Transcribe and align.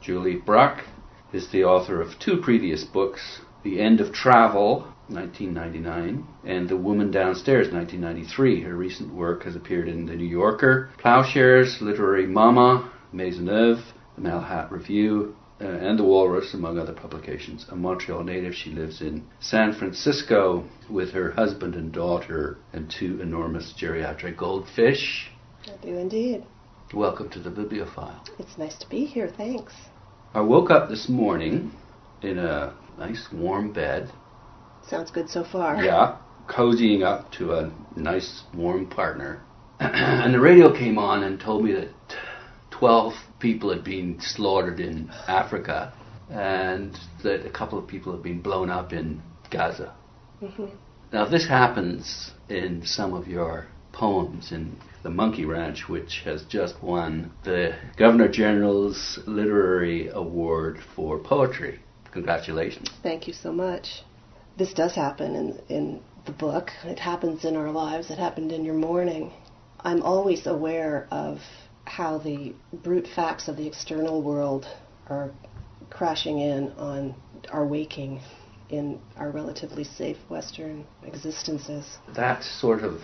Julie 0.00 0.36
Bruck 0.36 0.84
is 1.30 1.50
the 1.50 1.64
author 1.64 2.00
of 2.00 2.18
two 2.18 2.38
previous 2.38 2.84
books 2.84 3.42
The 3.62 3.78
End 3.80 4.00
of 4.00 4.14
Travel, 4.14 4.86
1999, 5.08 6.26
and 6.42 6.70
The 6.70 6.76
Woman 6.78 7.10
Downstairs, 7.10 7.70
1993. 7.70 8.62
Her 8.62 8.74
recent 8.74 9.12
work 9.12 9.42
has 9.42 9.54
appeared 9.54 9.88
in 9.88 10.06
The 10.06 10.16
New 10.16 10.24
Yorker, 10.24 10.88
Ploughshares, 10.96 11.82
Literary 11.82 12.26
Mama, 12.26 12.90
Maisonneuve, 13.12 13.82
the 14.16 14.22
Malahat 14.22 14.70
Review, 14.70 15.36
uh, 15.60 15.66
and 15.66 15.98
The 15.98 16.04
Walrus, 16.04 16.54
among 16.54 16.78
other 16.78 16.94
publications. 16.94 17.66
A 17.68 17.76
Montreal 17.76 18.24
native, 18.24 18.54
she 18.54 18.70
lives 18.70 19.02
in 19.02 19.26
San 19.38 19.74
Francisco 19.74 20.64
with 20.88 21.10
her 21.10 21.32
husband 21.32 21.74
and 21.74 21.92
daughter 21.92 22.56
and 22.72 22.90
two 22.90 23.20
enormous 23.20 23.74
geriatric 23.78 24.38
goldfish. 24.38 25.30
I 25.66 25.76
do 25.84 25.98
indeed. 25.98 26.46
Welcome 26.94 27.28
to 27.30 27.38
the 27.38 27.50
Bibliofile. 27.50 28.26
It's 28.40 28.58
nice 28.58 28.76
to 28.78 28.88
be 28.88 29.04
here, 29.04 29.28
thanks. 29.28 29.74
I 30.32 30.40
woke 30.40 30.70
up 30.70 30.88
this 30.88 31.08
morning 31.08 31.72
in 32.22 32.38
a 32.38 32.72
nice 32.96 33.26
warm 33.32 33.72
bed. 33.72 34.12
Sounds 34.86 35.10
good 35.10 35.28
so 35.28 35.42
far. 35.42 35.82
Yeah, 35.82 36.18
cozying 36.48 37.02
up 37.02 37.32
to 37.32 37.54
a 37.54 37.72
nice 37.96 38.44
warm 38.54 38.88
partner. 38.88 39.42
and 39.80 40.32
the 40.32 40.38
radio 40.38 40.72
came 40.72 40.98
on 40.98 41.24
and 41.24 41.40
told 41.40 41.64
me 41.64 41.72
that 41.72 41.88
12 42.70 43.12
people 43.40 43.70
had 43.70 43.82
been 43.82 44.18
slaughtered 44.20 44.78
in 44.78 45.10
Africa 45.26 45.92
and 46.30 46.96
that 47.24 47.44
a 47.44 47.50
couple 47.50 47.76
of 47.76 47.88
people 47.88 48.12
had 48.12 48.22
been 48.22 48.40
blown 48.40 48.70
up 48.70 48.92
in 48.92 49.20
Gaza. 49.50 49.96
Mm-hmm. 50.40 50.66
Now, 51.12 51.28
this 51.28 51.48
happens 51.48 52.30
in 52.48 52.82
some 52.84 53.14
of 53.14 53.26
your 53.26 53.66
poems 53.92 54.52
in 54.52 54.76
The 55.02 55.10
Monkey 55.10 55.44
Ranch, 55.44 55.88
which 55.88 56.22
has 56.24 56.42
just 56.44 56.82
won 56.82 57.32
the 57.44 57.74
Governor 57.96 58.28
General's 58.28 59.18
Literary 59.26 60.08
Award 60.08 60.80
for 60.94 61.18
Poetry. 61.18 61.80
Congratulations. 62.12 62.88
Thank 63.02 63.26
you 63.26 63.32
so 63.32 63.52
much. 63.52 64.02
This 64.56 64.72
does 64.72 64.94
happen 64.94 65.34
in, 65.34 65.60
in 65.68 66.02
the 66.26 66.32
book. 66.32 66.70
It 66.84 66.98
happens 66.98 67.44
in 67.44 67.56
our 67.56 67.70
lives. 67.70 68.10
It 68.10 68.18
happened 68.18 68.52
in 68.52 68.64
your 68.64 68.74
morning. 68.74 69.32
I'm 69.80 70.02
always 70.02 70.46
aware 70.46 71.08
of 71.10 71.38
how 71.84 72.18
the 72.18 72.54
brute 72.72 73.08
facts 73.14 73.48
of 73.48 73.56
the 73.56 73.66
external 73.66 74.22
world 74.22 74.66
are 75.08 75.32
crashing 75.88 76.38
in 76.38 76.72
on 76.72 77.14
our 77.50 77.66
waking 77.66 78.20
in 78.70 79.00
our 79.16 79.30
relatively 79.30 79.84
safe 79.84 80.16
Western 80.28 80.86
existences. 81.04 81.98
That 82.14 82.42
sort 82.42 82.82
of 82.82 83.00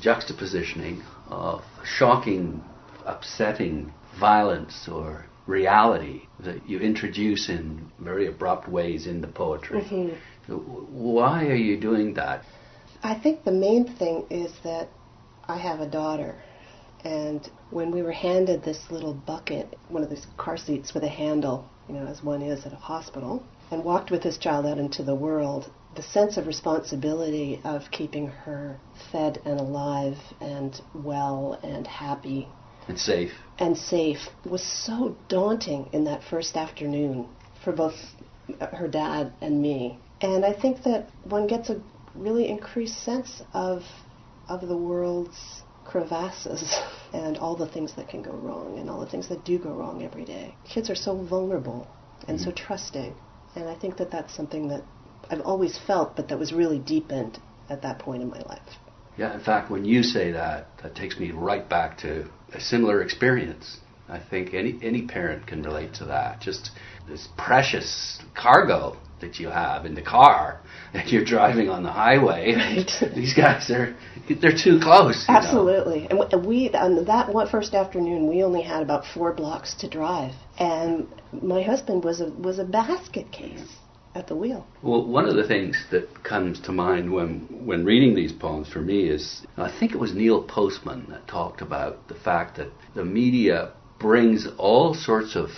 juxtapositioning 0.00 1.02
of 1.28 1.62
shocking, 1.84 2.62
upsetting 3.04 3.92
violence 4.18 4.88
or 4.88 5.26
reality 5.46 6.22
that 6.40 6.68
you 6.68 6.80
introduce 6.80 7.48
in 7.48 7.90
very 8.00 8.26
abrupt 8.26 8.68
ways 8.68 9.06
in 9.06 9.20
the 9.20 9.28
poetry. 9.28 9.80
Mm-hmm. 9.80 10.52
Why 10.52 11.46
are 11.46 11.54
you 11.54 11.78
doing 11.80 12.14
that? 12.14 12.44
I 13.02 13.14
think 13.14 13.44
the 13.44 13.52
main 13.52 13.84
thing 13.96 14.26
is 14.30 14.52
that 14.64 14.88
I 15.48 15.58
have 15.58 15.80
a 15.80 15.88
daughter 15.88 16.34
and 17.06 17.48
when 17.70 17.92
we 17.92 18.02
were 18.02 18.12
handed 18.12 18.64
this 18.64 18.90
little 18.90 19.14
bucket, 19.14 19.78
one 19.88 20.02
of 20.02 20.10
those 20.10 20.26
car 20.36 20.56
seats 20.56 20.92
with 20.92 21.04
a 21.04 21.08
handle, 21.08 21.68
you 21.88 21.94
know, 21.94 22.04
as 22.04 22.20
one 22.22 22.42
is 22.42 22.66
at 22.66 22.72
a 22.72 22.76
hospital, 22.76 23.44
and 23.70 23.84
walked 23.84 24.10
with 24.10 24.22
this 24.22 24.38
child 24.38 24.66
out 24.66 24.78
into 24.78 25.02
the 25.02 25.14
world, 25.14 25.70
the 25.94 26.02
sense 26.02 26.36
of 26.36 26.46
responsibility 26.46 27.60
of 27.64 27.90
keeping 27.90 28.28
her 28.28 28.78
fed 29.10 29.40
and 29.44 29.60
alive 29.60 30.18
and 30.40 30.80
well 30.94 31.58
and 31.62 31.86
happy 31.86 32.48
and 32.88 32.98
safe 32.98 33.32
and 33.58 33.76
safe 33.76 34.28
was 34.44 34.62
so 34.62 35.16
daunting 35.28 35.88
in 35.92 36.04
that 36.04 36.22
first 36.22 36.56
afternoon 36.56 37.26
for 37.64 37.72
both 37.72 37.94
her 38.74 38.86
dad 38.86 39.32
and 39.40 39.60
me. 39.60 39.98
And 40.20 40.44
I 40.44 40.52
think 40.52 40.84
that 40.84 41.10
one 41.24 41.46
gets 41.46 41.68
a 41.68 41.80
really 42.14 42.48
increased 42.48 43.02
sense 43.02 43.42
of 43.52 43.82
of 44.48 44.66
the 44.68 44.76
world's 44.76 45.62
crevasses 45.84 46.62
and 47.12 47.36
all 47.38 47.56
the 47.56 47.66
things 47.66 47.94
that 47.94 48.08
can 48.08 48.22
go 48.22 48.32
wrong 48.32 48.78
and 48.78 48.88
all 48.88 49.00
the 49.00 49.06
things 49.06 49.28
that 49.28 49.44
do 49.44 49.58
go 49.58 49.70
wrong 49.70 50.02
every 50.02 50.24
day. 50.24 50.54
Kids 50.64 50.88
are 50.88 50.94
so 50.94 51.16
vulnerable 51.16 51.88
and 52.28 52.38
mm-hmm. 52.38 52.50
so 52.50 52.52
trusting. 52.52 53.14
And 53.56 53.68
I 53.68 53.74
think 53.74 53.96
that 53.96 54.10
that's 54.10 54.34
something 54.34 54.68
that 54.68 54.84
I've 55.30 55.40
always 55.40 55.78
felt, 55.86 56.14
but 56.14 56.28
that 56.28 56.38
was 56.38 56.52
really 56.52 56.78
deepened 56.78 57.40
at 57.68 57.82
that 57.82 57.98
point 57.98 58.22
in 58.22 58.28
my 58.28 58.40
life. 58.42 58.76
Yeah, 59.16 59.34
in 59.34 59.40
fact, 59.42 59.70
when 59.70 59.84
you 59.84 60.02
say 60.02 60.30
that, 60.32 60.68
that 60.82 60.94
takes 60.94 61.18
me 61.18 61.30
right 61.32 61.66
back 61.68 61.98
to 61.98 62.28
a 62.52 62.60
similar 62.60 63.02
experience. 63.02 63.78
I 64.08 64.20
think 64.20 64.54
any 64.54 64.78
any 64.82 65.02
parent 65.02 65.46
can 65.46 65.62
relate 65.62 65.94
to 65.94 66.04
that. 66.04 66.40
Just 66.40 66.70
this 67.08 67.26
precious 67.36 68.20
cargo 68.34 68.96
that 69.20 69.38
you 69.38 69.48
have 69.48 69.86
in 69.86 69.94
the 69.94 70.02
car 70.02 70.60
that 70.92 71.08
you're 71.08 71.24
driving 71.24 71.68
on 71.68 71.82
the 71.82 71.92
highway. 71.92 72.54
Right. 72.54 72.90
these 73.14 73.34
guys 73.34 73.70
are 73.70 73.96
they're 74.40 74.56
too 74.56 74.78
close. 74.80 75.24
Absolutely. 75.28 76.08
Know? 76.10 76.28
And 76.30 76.46
we 76.46 76.70
on 76.70 77.04
that 77.04 77.32
one 77.32 77.48
first 77.48 77.74
afternoon 77.74 78.28
we 78.28 78.42
only 78.42 78.62
had 78.62 78.82
about 78.82 79.04
four 79.06 79.32
blocks 79.32 79.74
to 79.80 79.88
drive, 79.88 80.34
and 80.58 81.06
my 81.42 81.62
husband 81.62 82.04
was 82.04 82.20
a 82.20 82.30
was 82.30 82.58
a 82.58 82.64
basket 82.64 83.30
case 83.32 83.76
at 84.14 84.26
the 84.26 84.34
wheel. 84.34 84.66
Well, 84.82 85.06
one 85.06 85.26
of 85.26 85.36
the 85.36 85.46
things 85.46 85.84
that 85.90 86.24
comes 86.24 86.60
to 86.60 86.72
mind 86.72 87.12
when 87.12 87.40
when 87.66 87.84
reading 87.84 88.14
these 88.14 88.32
poems 88.32 88.68
for 88.68 88.80
me 88.80 89.08
is 89.08 89.46
I 89.56 89.70
think 89.78 89.92
it 89.92 89.98
was 89.98 90.14
Neil 90.14 90.42
Postman 90.42 91.06
that 91.10 91.28
talked 91.28 91.60
about 91.60 92.08
the 92.08 92.14
fact 92.14 92.56
that 92.56 92.70
the 92.94 93.04
media 93.04 93.72
brings 93.98 94.46
all 94.58 94.94
sorts 94.94 95.36
of 95.36 95.50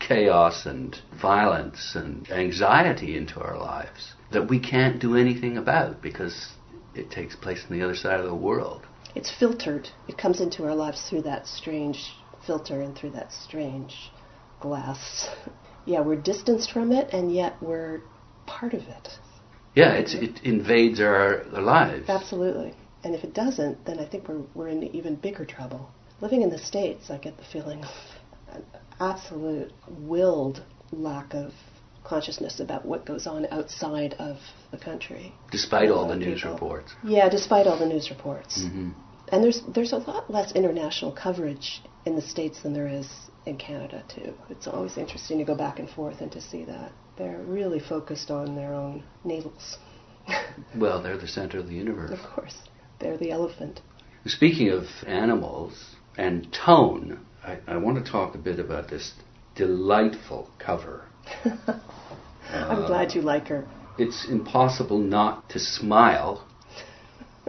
chaos 0.00 0.66
and 0.66 1.00
violence 1.20 1.94
and 1.94 2.28
anxiety 2.30 3.16
into 3.16 3.40
our 3.40 3.56
lives 3.56 4.14
that 4.32 4.48
we 4.48 4.58
can't 4.58 5.00
do 5.00 5.16
anything 5.16 5.56
about 5.56 6.02
because 6.02 6.52
it 6.94 7.10
takes 7.10 7.36
place 7.36 7.64
on 7.68 7.78
the 7.78 7.84
other 7.84 7.94
side 7.94 8.18
of 8.18 8.26
the 8.26 8.34
world. 8.34 8.86
It's 9.14 9.30
filtered. 9.30 9.88
It 10.08 10.18
comes 10.18 10.40
into 10.40 10.64
our 10.64 10.74
lives 10.74 11.08
through 11.08 11.22
that 11.22 11.46
strange 11.46 12.12
filter 12.46 12.80
and 12.80 12.96
through 12.96 13.10
that 13.10 13.32
strange 13.32 14.10
glass. 14.60 15.28
yeah, 15.84 16.00
we're 16.00 16.16
distanced 16.16 16.72
from 16.72 16.92
it, 16.92 17.12
and 17.12 17.32
yet 17.32 17.54
we're 17.60 18.00
part 18.46 18.74
of 18.74 18.82
it. 18.82 19.08
Yeah, 19.74 19.92
it's, 19.94 20.14
it 20.14 20.40
invades 20.42 21.00
our, 21.00 21.44
our 21.54 21.62
lives. 21.62 22.08
Absolutely. 22.08 22.74
And 23.04 23.14
if 23.14 23.24
it 23.24 23.34
doesn't, 23.34 23.84
then 23.86 23.98
I 23.98 24.08
think 24.08 24.28
we're, 24.28 24.42
we're 24.54 24.68
in 24.68 24.82
even 24.94 25.14
bigger 25.16 25.44
trouble. 25.44 25.90
Living 26.20 26.42
in 26.42 26.50
the 26.50 26.58
States, 26.58 27.10
I 27.10 27.18
get 27.18 27.36
the 27.36 27.44
feeling 27.44 27.84
absolute 29.00 29.72
willed 29.88 30.62
lack 30.92 31.34
of 31.34 31.52
consciousness 32.04 32.60
about 32.60 32.84
what 32.84 33.04
goes 33.04 33.26
on 33.26 33.46
outside 33.50 34.14
of 34.14 34.38
the 34.70 34.78
country. 34.78 35.32
Despite 35.50 35.90
all 35.90 36.08
the 36.08 36.16
news 36.16 36.40
people. 36.40 36.52
reports. 36.54 36.94
Yeah, 37.04 37.28
despite 37.28 37.66
all 37.66 37.78
the 37.78 37.86
news 37.86 38.10
reports. 38.10 38.62
Mm-hmm. 38.62 38.90
And 39.32 39.44
there's 39.44 39.62
there's 39.74 39.92
a 39.92 39.98
lot 39.98 40.30
less 40.30 40.52
international 40.52 41.12
coverage 41.12 41.82
in 42.04 42.16
the 42.16 42.22
states 42.22 42.62
than 42.62 42.72
there 42.72 42.88
is 42.88 43.08
in 43.46 43.56
Canada 43.56 44.02
too. 44.08 44.34
It's 44.48 44.66
always 44.66 44.96
interesting 44.96 45.38
to 45.38 45.44
go 45.44 45.54
back 45.54 45.78
and 45.78 45.88
forth 45.88 46.20
and 46.20 46.32
to 46.32 46.40
see 46.40 46.64
that 46.64 46.92
they're 47.16 47.42
really 47.42 47.80
focused 47.80 48.30
on 48.30 48.56
their 48.56 48.74
own 48.74 49.04
navels. 49.24 49.78
well, 50.76 51.02
they're 51.02 51.18
the 51.18 51.28
center 51.28 51.58
of 51.58 51.68
the 51.68 51.74
universe. 51.74 52.10
Of 52.10 52.30
course, 52.34 52.56
they're 52.98 53.18
the 53.18 53.30
elephant. 53.30 53.80
Speaking 54.26 54.70
of 54.70 54.84
animals 55.06 55.94
and 56.18 56.52
tone, 56.52 57.24
I, 57.44 57.58
I 57.66 57.76
want 57.76 58.04
to 58.04 58.10
talk 58.10 58.34
a 58.34 58.38
bit 58.38 58.58
about 58.58 58.88
this 58.88 59.14
delightful 59.54 60.50
cover 60.58 61.04
I'm 62.52 62.82
uh, 62.82 62.86
glad 62.86 63.14
you 63.14 63.22
like 63.22 63.48
her. 63.48 63.66
It's 63.98 64.26
impossible 64.28 64.98
not 64.98 65.48
to 65.50 65.58
smile 65.58 66.46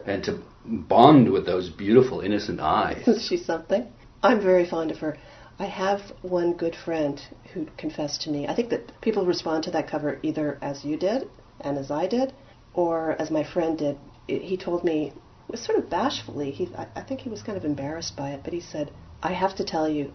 and 0.06 0.24
to 0.25 0.41
bond 0.66 1.31
with 1.31 1.46
those 1.46 1.69
beautiful, 1.69 2.22
innocent 2.22 2.59
eyes. 2.59 3.03
Is 3.07 3.25
she 3.25 3.38
something? 3.38 3.88
I'm 4.22 4.41
very 4.41 4.66
fond 4.66 4.91
of 4.91 5.00
her. 5.00 5.18
I 5.57 5.66
have 5.66 6.02
one 6.22 6.53
good 6.53 6.75
friend 6.75 7.22
who 7.53 7.68
confessed 7.78 8.22
to 8.23 8.31
me. 8.31 8.47
I 8.47 8.56
think 8.56 8.70
that 8.70 8.99
people 9.02 9.26
respond 9.26 9.64
to 9.66 9.72
that 9.72 9.87
cover 9.87 10.20
either 10.23 10.58
as 10.61 10.84
you 10.84 10.97
did 10.97 11.29
and 11.59 11.78
as 11.78 11.91
I 11.91 12.08
did, 12.08 12.34
or 12.73 13.14
as 13.20 13.29
my 13.29 13.44
friend 13.44 13.78
did. 13.78 13.97
He 14.28 14.58
told 14.58 14.84
me, 14.84 15.14
sort 15.55 15.78
of 15.78 15.90
bashfully, 15.90 16.52
he, 16.52 16.70
I 16.96 17.02
think 17.02 17.22
he 17.22 17.29
was 17.29 17.44
kind 17.44 17.58
of 17.58 17.66
embarrassed 17.66 18.16
by 18.16 18.32
it, 18.32 18.41
but 18.44 18.53
he 18.53 18.61
said, 18.61 18.91
I 19.23 19.34
have 19.34 19.56
to 19.56 19.64
tell 19.64 19.88
you, 19.88 20.12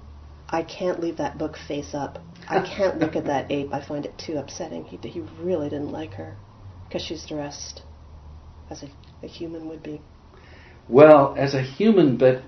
I 0.49 0.63
can't 0.63 1.01
leave 1.01 1.17
that 1.17 1.39
book 1.39 1.57
face 1.69 1.95
up. 1.95 2.19
I 2.49 2.61
can't 2.77 2.99
look 2.99 3.17
at 3.17 3.27
that 3.27 3.51
ape. 3.51 3.73
I 3.73 3.85
find 3.85 4.05
it 4.05 4.17
too 4.19 4.39
upsetting. 4.39 4.85
He, 4.85 4.97
he 5.09 5.21
really 5.41 5.69
didn't 5.69 5.93
like 5.93 6.15
her 6.15 6.37
because 6.87 7.03
she's 7.03 7.27
dressed 7.27 7.83
as 8.71 8.83
a, 8.83 8.89
a 9.23 9.29
human 9.29 9.69
would 9.69 9.83
be. 9.83 10.01
Well, 10.89 11.35
as 11.37 11.55
a 11.55 11.63
human, 11.63 12.17
but 12.17 12.43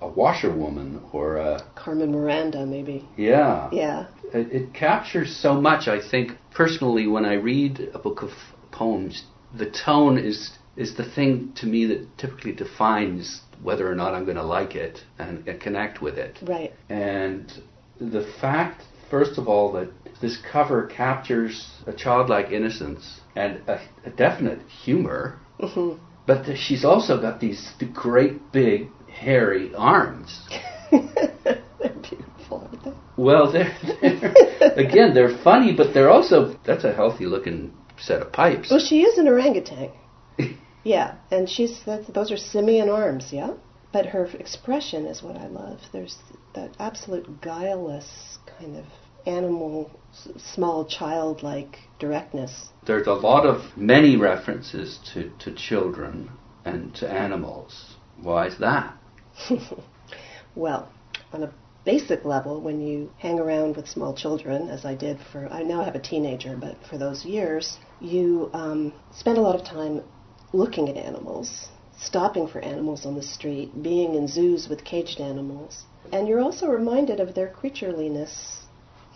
a 0.00 0.08
washerwoman 0.08 1.02
or 1.12 1.36
a 1.36 1.62
Carmen 1.74 2.12
Miranda, 2.12 2.66
maybe. 2.66 3.08
Yeah. 3.16 3.68
Yeah. 3.72 4.06
It, 4.32 4.52
it, 4.52 4.74
captures 4.74 5.34
so 5.36 5.60
much. 5.60 5.86
I 5.88 6.00
think 6.00 6.32
personally, 6.52 7.06
when 7.06 7.24
I 7.24 7.34
read 7.34 7.90
a 7.94 7.98
book 7.98 8.22
of 8.22 8.30
poems, 8.70 9.24
the 9.56 9.70
tone 9.70 10.18
is 10.18 10.50
is 10.76 10.96
the 10.96 11.04
thing 11.04 11.52
to 11.54 11.66
me 11.66 11.86
that 11.86 12.18
typically 12.18 12.52
defines 12.52 13.42
whether 13.62 13.90
or 13.90 13.94
not 13.94 14.14
I'm 14.14 14.24
going 14.24 14.36
to 14.36 14.42
like 14.42 14.74
it 14.74 15.00
and, 15.18 15.46
and 15.48 15.60
connect 15.60 16.00
with 16.02 16.16
it. 16.18 16.38
Right. 16.42 16.72
And 16.88 17.52
the 18.00 18.26
fact 18.40 18.82
First 19.10 19.38
of 19.38 19.46
all, 19.48 19.70
that 19.72 19.90
this 20.20 20.38
cover 20.50 20.86
captures 20.86 21.70
a 21.86 21.92
childlike 21.92 22.50
innocence 22.50 23.20
and 23.36 23.60
a, 23.68 23.78
a 24.04 24.10
definite 24.10 24.60
humor, 24.84 25.38
Mhm. 25.60 25.98
but 26.26 26.46
th- 26.46 26.58
she's 26.58 26.84
also 26.84 27.20
got 27.20 27.38
these 27.38 27.72
great 27.92 28.50
big 28.50 28.88
hairy 29.08 29.72
arms. 29.76 30.40
They're 30.90 31.58
beautiful, 32.02 32.68
aren't 32.68 32.82
they? 32.84 32.92
Well, 33.16 33.52
they're, 33.52 33.76
they're 34.00 34.32
again 34.76 35.14
they're 35.14 35.36
funny, 35.44 35.72
but 35.76 35.92
they're 35.94 36.10
also 36.10 36.56
that's 36.64 36.84
a 36.84 36.92
healthy 36.92 37.26
looking 37.26 37.72
set 38.00 38.20
of 38.22 38.32
pipes. 38.32 38.70
Well, 38.70 38.80
she 38.80 39.02
is 39.02 39.18
an 39.18 39.28
orangutan. 39.28 39.90
Yeah, 40.84 41.16
and 41.30 41.48
she's 41.48 41.80
that's, 41.84 42.06
those 42.08 42.30
are 42.30 42.36
simian 42.36 42.88
arms, 42.88 43.32
yeah. 43.32 43.54
But 43.92 44.06
her 44.06 44.26
expression 44.26 45.06
is 45.06 45.22
what 45.22 45.36
I 45.36 45.46
love. 45.46 45.80
There's 45.92 46.18
that 46.54 46.76
absolute 46.78 47.40
guileless 47.40 48.38
kind 48.58 48.76
of 48.76 48.84
animal, 49.26 49.90
small 50.36 50.84
childlike 50.84 51.78
directness. 51.98 52.70
There's 52.86 53.06
a 53.06 53.12
lot 53.12 53.46
of 53.46 53.76
many 53.76 54.16
references 54.16 54.98
to, 55.14 55.30
to 55.38 55.54
children 55.54 56.30
and 56.64 56.94
to 56.96 57.10
animals. 57.10 57.96
Why 58.20 58.46
is 58.46 58.58
that? 58.58 58.96
well, 60.54 60.90
on 61.32 61.44
a 61.44 61.52
basic 61.84 62.24
level, 62.24 62.60
when 62.60 62.80
you 62.80 63.10
hang 63.18 63.38
around 63.38 63.76
with 63.76 63.88
small 63.88 64.14
children, 64.14 64.68
as 64.68 64.84
I 64.84 64.94
did 64.94 65.18
for, 65.32 65.48
I 65.48 65.62
now 65.62 65.84
have 65.84 65.94
a 65.94 66.00
teenager, 66.00 66.56
but 66.56 66.76
for 66.88 66.98
those 66.98 67.24
years, 67.24 67.78
you 68.00 68.50
um, 68.52 68.92
spend 69.12 69.38
a 69.38 69.40
lot 69.40 69.54
of 69.54 69.64
time 69.64 70.02
looking 70.54 70.88
at 70.88 70.96
animals, 70.96 71.68
stopping 71.98 72.46
for 72.46 72.60
animals 72.60 73.04
on 73.04 73.14
the 73.14 73.22
street, 73.22 73.82
being 73.82 74.14
in 74.14 74.28
zoos 74.28 74.68
with 74.68 74.84
caged 74.84 75.20
animals. 75.20 75.84
And 76.12 76.28
you're 76.28 76.40
also 76.40 76.68
reminded 76.68 77.18
of 77.20 77.34
their 77.34 77.48
creatureliness 77.48 78.60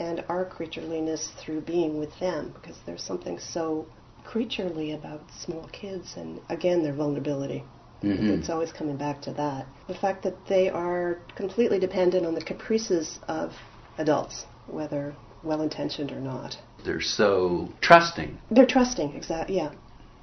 and 0.01 0.25
our 0.29 0.45
creatureliness 0.45 1.31
through 1.39 1.61
being 1.63 1.99
with 1.99 2.19
them, 2.19 2.53
because 2.55 2.79
there's 2.87 3.03
something 3.03 3.39
so 3.39 3.87
creaturely 4.25 4.93
about 4.93 5.23
small 5.45 5.69
kids 5.73 6.15
and, 6.17 6.41
again, 6.51 6.83
their 6.83 6.93
vulnerability. 6.93 7.63
Mhm. 8.03 8.39
It's 8.39 8.51
always 8.51 8.73
coming 8.73 8.97
back 8.97 9.21
to 9.23 9.33
that. 9.33 9.67
The 9.87 9.95
fact 9.95 10.23
that 10.23 10.47
they 10.47 10.69
are 10.69 11.19
completely 11.35 11.79
dependent 11.79 12.27
on 12.27 12.35
the 12.35 12.43
caprices 12.43 13.19
of 13.29 13.55
adults, 13.97 14.47
whether 14.67 15.15
well 15.43 15.63
intentioned 15.63 16.13
or 16.13 16.21
not. 16.21 16.59
They're 16.85 17.01
so 17.01 17.69
trusting. 17.81 18.39
They're 18.51 18.67
trusting, 18.67 19.15
exactly, 19.17 19.57
yeah. 19.57 19.71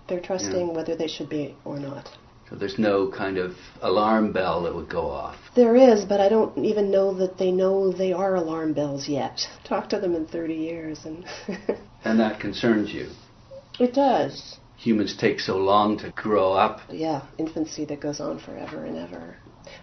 They're 0.08 0.22
trusting 0.22 0.74
whether 0.74 0.96
they 0.96 1.08
should 1.08 1.30
be 1.30 1.56
or 1.66 1.80
not. 1.80 2.10
So 2.50 2.56
there's 2.56 2.78
no 2.78 3.10
kind 3.10 3.38
of 3.40 3.56
alarm 3.82 4.32
bell 4.32 4.62
that 4.64 4.76
would 4.76 4.88
go 4.90 5.10
off. 5.10 5.36
There 5.56 5.76
is, 5.76 6.06
but 6.06 6.20
I 6.22 6.30
don't 6.30 6.56
even 6.64 6.92
know 6.92 7.12
that 7.16 7.40
they 7.40 7.52
know 7.52 7.92
they 7.92 8.14
are 8.14 8.36
alarm 8.36 8.74
bells 8.74 9.08
yet. 9.08 9.40
Talk 9.64 9.90
to 9.90 10.00
them 10.00 10.14
in 10.14 10.28
30 10.28 10.54
years 10.54 11.06
and 11.06 11.26
And 12.04 12.20
that 12.20 12.40
concerns 12.40 12.92
you. 12.94 13.10
it 13.80 13.94
does. 13.94 14.60
Humans 14.78 15.18
take 15.18 15.40
so 15.40 15.58
long 15.58 15.98
to 16.00 16.12
grow 16.12 16.54
up. 16.54 16.82
Yeah, 16.92 17.24
infancy 17.40 17.86
that 17.86 18.00
goes 18.00 18.20
on 18.20 18.38
forever 18.40 18.86
and 18.86 18.98
ever. 18.98 19.38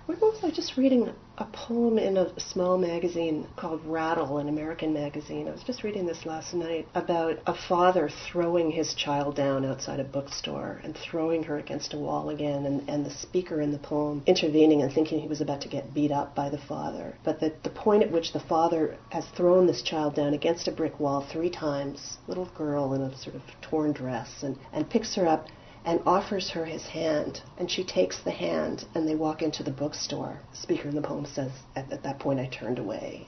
Where 0.07 0.17
was 0.17 0.45
I 0.45 0.51
just 0.51 0.77
reading 0.77 1.11
a 1.39 1.45
poem 1.47 1.99
in 1.99 2.17
a 2.17 2.39
small 2.39 2.79
magazine 2.79 3.49
called 3.57 3.85
Rattle, 3.85 4.39
an 4.39 4.49
American 4.49 4.93
magazine? 4.95 5.49
I 5.49 5.51
was 5.51 5.65
just 5.65 5.83
reading 5.83 6.07
this 6.07 6.25
last 6.25 6.55
night 6.55 6.87
about 6.95 7.41
a 7.49 7.53
father 7.55 8.09
throwing 8.09 8.71
his 8.71 8.95
child 8.95 9.35
down 9.35 9.65
outside 9.65 9.99
a 9.99 10.05
bookstore 10.05 10.81
and 10.85 10.97
throwing 10.97 11.43
her 11.43 11.59
against 11.59 11.95
a 11.95 11.99
wall 11.99 12.31
again, 12.31 12.65
and, 12.65 12.89
and 12.89 13.05
the 13.05 13.11
speaker 13.11 13.61
in 13.61 13.73
the 13.73 13.79
poem 13.79 14.23
intervening 14.25 14.83
and 14.83 14.93
thinking 14.93 15.19
he 15.19 15.27
was 15.27 15.41
about 15.41 15.61
to 15.63 15.69
get 15.69 15.93
beat 15.93 16.13
up 16.13 16.33
by 16.33 16.49
the 16.49 16.59
father. 16.59 17.17
But 17.25 17.41
the, 17.41 17.53
the 17.65 17.71
point 17.71 18.05
at 18.05 18.13
which 18.13 18.33
the 18.33 18.39
father 18.39 18.97
has 19.09 19.27
thrown 19.31 19.67
this 19.67 19.83
child 19.83 20.15
down 20.15 20.33
against 20.33 20.69
a 20.69 20.71
brick 20.71 21.01
wall 21.01 21.23
three 21.23 21.51
times, 21.51 22.19
little 22.29 22.47
girl 22.57 22.93
in 22.95 23.03
a 23.03 23.17
sort 23.17 23.35
of 23.35 23.43
torn 23.61 23.91
dress, 23.91 24.45
and, 24.45 24.57
and 24.73 24.89
picks 24.89 25.17
her 25.17 25.27
up 25.27 25.49
and 25.85 26.01
offers 26.07 26.51
her 26.51 26.65
his 26.65 26.87
hand, 26.87 27.43
and 27.59 27.71
she 27.71 27.85
takes 27.85 28.23
the 28.23 28.31
hand, 28.31 28.87
and 28.95 29.09
they 29.09 29.15
walk 29.15 29.43
into 29.43 29.63
the 29.63 29.71
bookstore. 29.71 30.39
The 30.51 30.57
speaker 30.57 30.89
in 30.89 30.95
the 30.95 31.03
poem 31.03 31.27
says, 31.27 31.51
at, 31.75 31.91
at 31.91 32.03
that 32.05 32.19
point, 32.19 32.41
I 32.41 32.47
turned 32.47 32.79
away 32.79 33.27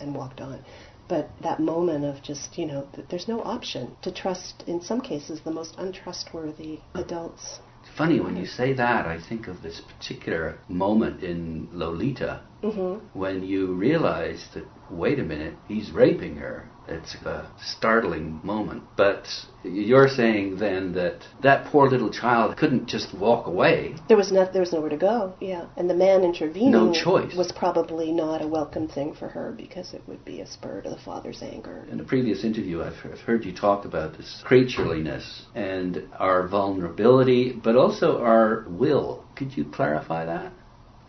and 0.00 0.14
walked 0.14 0.40
on. 0.40 0.64
But 1.08 1.30
that 1.40 1.58
moment 1.58 2.04
of 2.04 2.22
just, 2.22 2.58
you 2.58 2.66
know, 2.66 2.86
th- 2.94 3.08
there's 3.08 3.28
no 3.28 3.42
option 3.42 3.96
to 4.02 4.12
trust, 4.12 4.62
in 4.66 4.80
some 4.80 5.00
cases, 5.00 5.40
the 5.40 5.50
most 5.50 5.74
untrustworthy 5.78 6.80
adults. 6.94 7.60
Funny 7.96 8.20
when 8.20 8.36
you 8.36 8.46
say 8.46 8.74
that, 8.74 9.06
I 9.06 9.18
think 9.18 9.48
of 9.48 9.62
this 9.62 9.80
particular 9.80 10.58
moment 10.68 11.22
in 11.22 11.68
Lolita 11.72 12.42
hmm 12.62 12.96
when 13.12 13.42
you 13.42 13.72
realize 13.74 14.48
that, 14.54 14.64
wait 14.90 15.18
a 15.18 15.22
minute, 15.22 15.54
he's 15.66 15.90
raping 15.92 16.36
her. 16.36 16.68
It's 16.88 17.14
a 17.26 17.46
startling 17.60 18.40
moment. 18.42 18.82
But 18.96 19.26
you're 19.62 20.08
saying 20.08 20.56
then 20.58 20.92
that 20.94 21.18
that 21.42 21.66
poor 21.66 21.88
little 21.88 22.10
child 22.10 22.56
couldn't 22.56 22.86
just 22.86 23.14
walk 23.14 23.46
away. 23.46 23.94
There 24.08 24.16
was 24.16 24.32
no, 24.32 24.48
there 24.50 24.62
was 24.62 24.72
nowhere 24.72 24.90
to 24.90 24.96
go, 24.96 25.34
yeah. 25.40 25.66
And 25.76 25.88
the 25.90 25.94
man 25.94 26.24
intervening 26.24 26.70
No 26.70 26.92
choice. 26.92 27.34
was 27.36 27.52
probably 27.52 28.12
not 28.12 28.42
a 28.42 28.46
welcome 28.46 28.88
thing 28.88 29.14
for 29.14 29.28
her 29.28 29.52
because 29.56 29.92
it 29.92 30.02
would 30.06 30.24
be 30.24 30.40
a 30.40 30.46
spur 30.46 30.80
to 30.82 30.90
the 30.90 30.98
father's 30.98 31.42
anger. 31.42 31.84
In 31.90 32.00
a 32.00 32.04
previous 32.04 32.44
interview, 32.44 32.82
I've 32.82 32.96
I've 33.04 33.20
heard 33.20 33.44
you 33.44 33.52
talk 33.52 33.84
about 33.84 34.16
this 34.16 34.42
creatureliness 34.46 35.42
and 35.54 36.02
our 36.18 36.46
vulnerability, 36.48 37.52
but 37.52 37.76
also 37.76 38.18
our 38.22 38.64
will. 38.68 39.24
Could 39.36 39.56
you 39.56 39.64
clarify 39.64 40.24
that? 40.24 40.52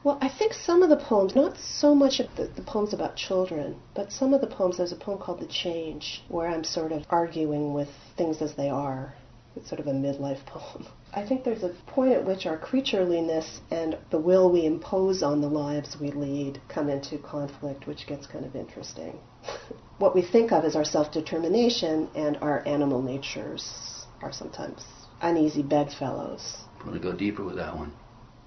Well, 0.02 0.18
I 0.22 0.30
think 0.30 0.54
some 0.54 0.82
of 0.82 0.90
the 0.90 0.96
poems, 0.96 1.36
not 1.36 1.58
so 1.58 1.94
much 1.94 2.22
of 2.22 2.34
the, 2.38 2.48
the 2.48 2.62
poems 2.62 2.94
about 2.94 3.18
children, 3.18 3.76
but 3.94 4.14
some 4.14 4.34
of 4.34 4.40
the 4.40 4.48
poems, 4.48 4.78
there's 4.78 4.94
a 4.94 4.96
poem 4.96 5.20
called 5.20 5.42
The 5.42 5.48
Change, 5.48 6.24
where 6.30 6.48
I'm 6.48 6.64
sort 6.64 6.94
of 6.94 7.04
arguing 7.10 7.74
with 7.74 7.90
things 8.16 8.42
as 8.42 8.56
they 8.56 8.70
are. 8.70 9.14
It's 9.58 9.68
sort 9.68 9.82
of 9.82 9.88
a 9.88 9.92
midlife 9.92 10.46
poem. 10.46 10.88
I 11.14 11.26
think 11.26 11.44
there's 11.44 11.64
a 11.64 11.76
point 11.88 12.14
at 12.14 12.26
which 12.26 12.46
our 12.46 12.58
creatureliness 12.58 13.60
and 13.72 13.98
the 14.10 14.20
will 14.20 14.50
we 14.50 14.66
impose 14.66 15.22
on 15.22 15.42
the 15.42 15.50
lives 15.50 15.98
we 16.00 16.12
lead 16.12 16.62
come 16.70 16.88
into 16.88 17.18
conflict, 17.18 17.86
which 17.86 18.08
gets 18.08 18.26
kind 18.26 18.46
of 18.46 18.56
interesting. 18.56 19.20
what 19.98 20.16
we 20.16 20.22
think 20.22 20.54
of 20.54 20.64
as 20.64 20.78
our 20.78 20.86
self 20.86 21.12
determination 21.12 22.10
and 22.16 22.38
our 22.38 22.66
animal 22.66 23.02
natures 23.02 24.06
are 24.22 24.32
sometimes 24.32 24.86
uneasy 25.22 25.64
bedfellows. 25.64 26.60
To 26.90 27.00
go 27.00 27.12
deeper 27.12 27.44
with 27.44 27.58
that 27.58 27.76
one? 27.76 27.92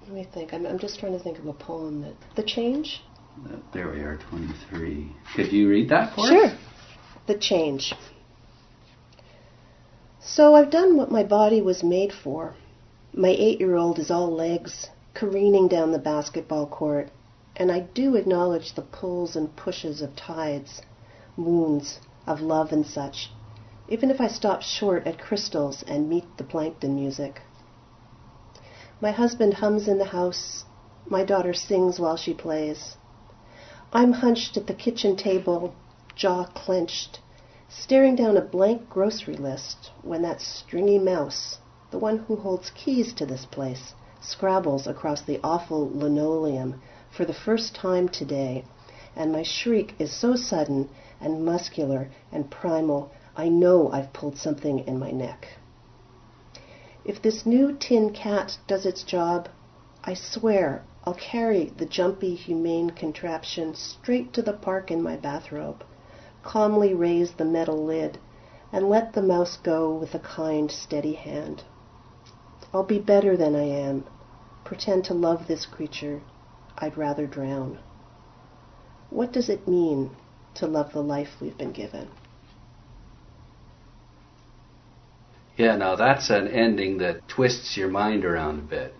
Let 0.03 0.11
me 0.13 0.27
think. 0.33 0.53
I'm, 0.53 0.65
I'm 0.65 0.79
just 0.79 0.99
trying 0.99 1.13
to 1.13 1.19
think 1.19 1.39
of 1.39 1.47
a 1.47 1.53
poem 1.53 2.01
that. 2.01 2.15
The 2.35 2.43
Change? 2.43 3.01
Uh, 3.45 3.57
There 3.73 3.89
we 3.89 4.01
are, 4.01 4.17
23. 4.29 5.11
Could 5.35 5.51
you 5.53 5.69
read 5.69 5.89
that 5.89 6.13
for 6.13 6.27
Sure. 6.27 6.45
us? 6.47 6.57
The 7.25 7.37
Change. 7.37 7.93
So 10.19 10.55
I've 10.55 10.69
done 10.71 10.97
what 10.97 11.09
my 11.11 11.23
body 11.23 11.61
was 11.61 11.83
made 11.83 12.11
for. 12.11 12.55
My 13.13 13.29
eight 13.29 13.59
year 13.59 13.75
old 13.75 13.97
is 13.99 14.11
all 14.11 14.31
legs, 14.31 14.89
careening 15.13 15.67
down 15.67 15.91
the 15.91 15.99
basketball 15.99 16.67
court, 16.67 17.09
and 17.55 17.71
I 17.71 17.81
do 17.81 18.15
acknowledge 18.15 18.73
the 18.73 18.81
pulls 18.81 19.35
and 19.35 19.55
pushes 19.55 20.01
of 20.01 20.15
tides, 20.15 20.81
moons, 21.37 21.99
of 22.25 22.41
love 22.41 22.71
and 22.71 22.85
such, 22.85 23.29
even 23.87 24.09
if 24.09 24.19
I 24.19 24.27
stop 24.27 24.61
short 24.63 25.05
at 25.05 25.19
crystals 25.19 25.83
and 25.87 26.09
meet 26.09 26.25
the 26.37 26.43
plankton 26.43 26.95
music. 26.95 27.41
My 29.03 29.11
husband 29.11 29.55
hums 29.55 29.89
in 29.89 29.97
the 29.97 30.15
house. 30.15 30.63
My 31.05 31.25
daughter 31.25 31.53
sings 31.53 31.99
while 31.99 32.15
she 32.15 32.33
plays. 32.33 32.95
I'm 33.91 34.13
hunched 34.13 34.55
at 34.55 34.67
the 34.67 34.73
kitchen 34.73 35.17
table, 35.17 35.73
jaw 36.15 36.45
clenched, 36.45 37.19
staring 37.67 38.15
down 38.15 38.37
a 38.37 38.41
blank 38.41 38.89
grocery 38.89 39.35
list 39.35 39.91
when 40.03 40.21
that 40.21 40.39
stringy 40.39 40.99
mouse, 40.99 41.57
the 41.91 41.99
one 41.99 42.19
who 42.19 42.37
holds 42.37 42.69
keys 42.69 43.11
to 43.15 43.25
this 43.25 43.45
place, 43.45 43.93
scrabbles 44.21 44.87
across 44.87 45.21
the 45.21 45.41
awful 45.43 45.89
linoleum 45.93 46.81
for 47.11 47.25
the 47.25 47.33
first 47.33 47.75
time 47.75 48.07
today, 48.07 48.63
and 49.17 49.33
my 49.33 49.43
shriek 49.43 49.95
is 49.99 50.13
so 50.13 50.37
sudden 50.37 50.87
and 51.19 51.43
muscular 51.43 52.09
and 52.31 52.49
primal, 52.49 53.11
I 53.35 53.49
know 53.49 53.91
I've 53.91 54.13
pulled 54.13 54.37
something 54.37 54.79
in 54.79 54.97
my 54.97 55.11
neck. 55.11 55.49
If 57.05 57.21
this 57.21 57.45
new 57.45 57.73
tin 57.73 58.11
cat 58.11 58.57
does 58.65 58.85
its 58.85 59.03
job, 59.03 59.49
I 60.05 60.13
swear 60.13 60.83
I'll 61.03 61.15
carry 61.15 61.65
the 61.65 61.85
jumpy, 61.85 62.33
humane 62.33 62.91
contraption 62.91 63.75
straight 63.75 64.31
to 64.33 64.41
the 64.41 64.53
park 64.53 64.89
in 64.89 65.01
my 65.01 65.17
bathrobe, 65.17 65.83
calmly 66.43 66.93
raise 66.93 67.33
the 67.33 67.43
metal 67.43 67.83
lid, 67.83 68.19
and 68.71 68.89
let 68.89 69.11
the 69.11 69.21
mouse 69.21 69.57
go 69.57 69.93
with 69.93 70.15
a 70.15 70.19
kind, 70.19 70.71
steady 70.71 71.13
hand. 71.13 71.63
I'll 72.73 72.83
be 72.83 72.99
better 72.99 73.35
than 73.35 73.53
I 73.53 73.63
am, 73.63 74.05
pretend 74.63 75.03
to 75.05 75.13
love 75.13 75.47
this 75.47 75.65
creature 75.65 76.21
I'd 76.77 76.97
rather 76.97 77.27
drown. 77.27 77.79
What 79.09 79.33
does 79.33 79.49
it 79.49 79.67
mean 79.67 80.11
to 80.53 80.67
love 80.67 80.93
the 80.93 81.03
life 81.03 81.41
we've 81.41 81.57
been 81.57 81.73
given? 81.73 82.07
Yeah, 85.57 85.75
now 85.75 85.95
that's 85.95 86.29
an 86.29 86.47
ending 86.47 86.97
that 86.99 87.27
twists 87.27 87.77
your 87.77 87.89
mind 87.89 88.25
around 88.25 88.59
a 88.59 88.63
bit. 88.63 88.95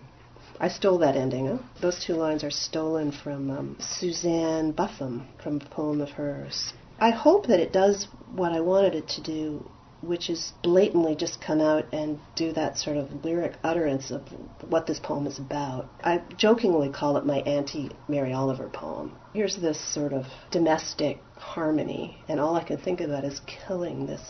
I 0.59 0.67
stole 0.67 0.99
that 0.99 1.15
ending. 1.15 1.47
Huh? 1.47 1.57
Those 1.81 2.03
two 2.05 2.13
lines 2.13 2.43
are 2.43 2.51
stolen 2.51 3.11
from 3.11 3.49
um, 3.49 3.77
Suzanne 3.79 4.71
Buffam 4.71 5.25
from 5.41 5.57
a 5.57 5.69
poem 5.69 5.99
of 5.99 6.11
hers, 6.11 6.73
I 6.99 7.09
hope 7.09 7.47
that 7.47 7.59
it 7.59 7.73
does 7.73 8.07
what 8.33 8.53
I 8.53 8.61
wanted 8.61 8.95
it 8.95 9.07
to 9.09 9.21
do, 9.21 9.69
which 10.01 10.29
is 10.29 10.53
blatantly 10.61 11.15
just 11.15 11.41
come 11.41 11.59
out 11.59 11.85
and 11.91 12.19
do 12.35 12.53
that 12.53 12.77
sort 12.77 12.97
of 12.97 13.25
lyric 13.25 13.55
utterance 13.63 14.11
of 14.11 14.21
what 14.69 14.85
this 14.85 14.99
poem 14.99 15.27
is 15.27 15.39
about. 15.39 15.89
I 16.03 16.21
jokingly 16.37 16.89
call 16.89 17.17
it 17.17 17.25
my 17.25 17.39
anti 17.39 17.89
Mary 18.07 18.31
Oliver 18.31 18.69
poem. 18.69 19.11
Here's 19.33 19.57
this 19.57 19.79
sort 19.93 20.13
of 20.13 20.27
domestic 20.51 21.19
harmony, 21.35 22.23
and 22.27 22.39
all 22.39 22.55
I 22.55 22.63
can 22.63 22.77
think 22.77 23.01
about 23.01 23.25
is 23.25 23.41
killing 23.47 24.05
this. 24.05 24.21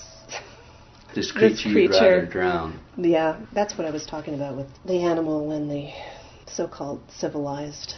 This 1.13 1.32
creature, 1.32 1.70
you'd 1.70 1.89
creature. 1.91 2.03
rather 2.03 2.25
drown. 2.25 2.79
Yeah, 2.98 3.39
that's 3.53 3.77
what 3.77 3.86
I 3.86 3.91
was 3.91 4.05
talking 4.05 4.34
about 4.34 4.55
with 4.55 4.67
the 4.86 5.03
animal 5.03 5.51
and 5.51 5.70
the 5.70 5.91
so 6.48 6.67
called 6.67 7.01
civilized 7.10 7.96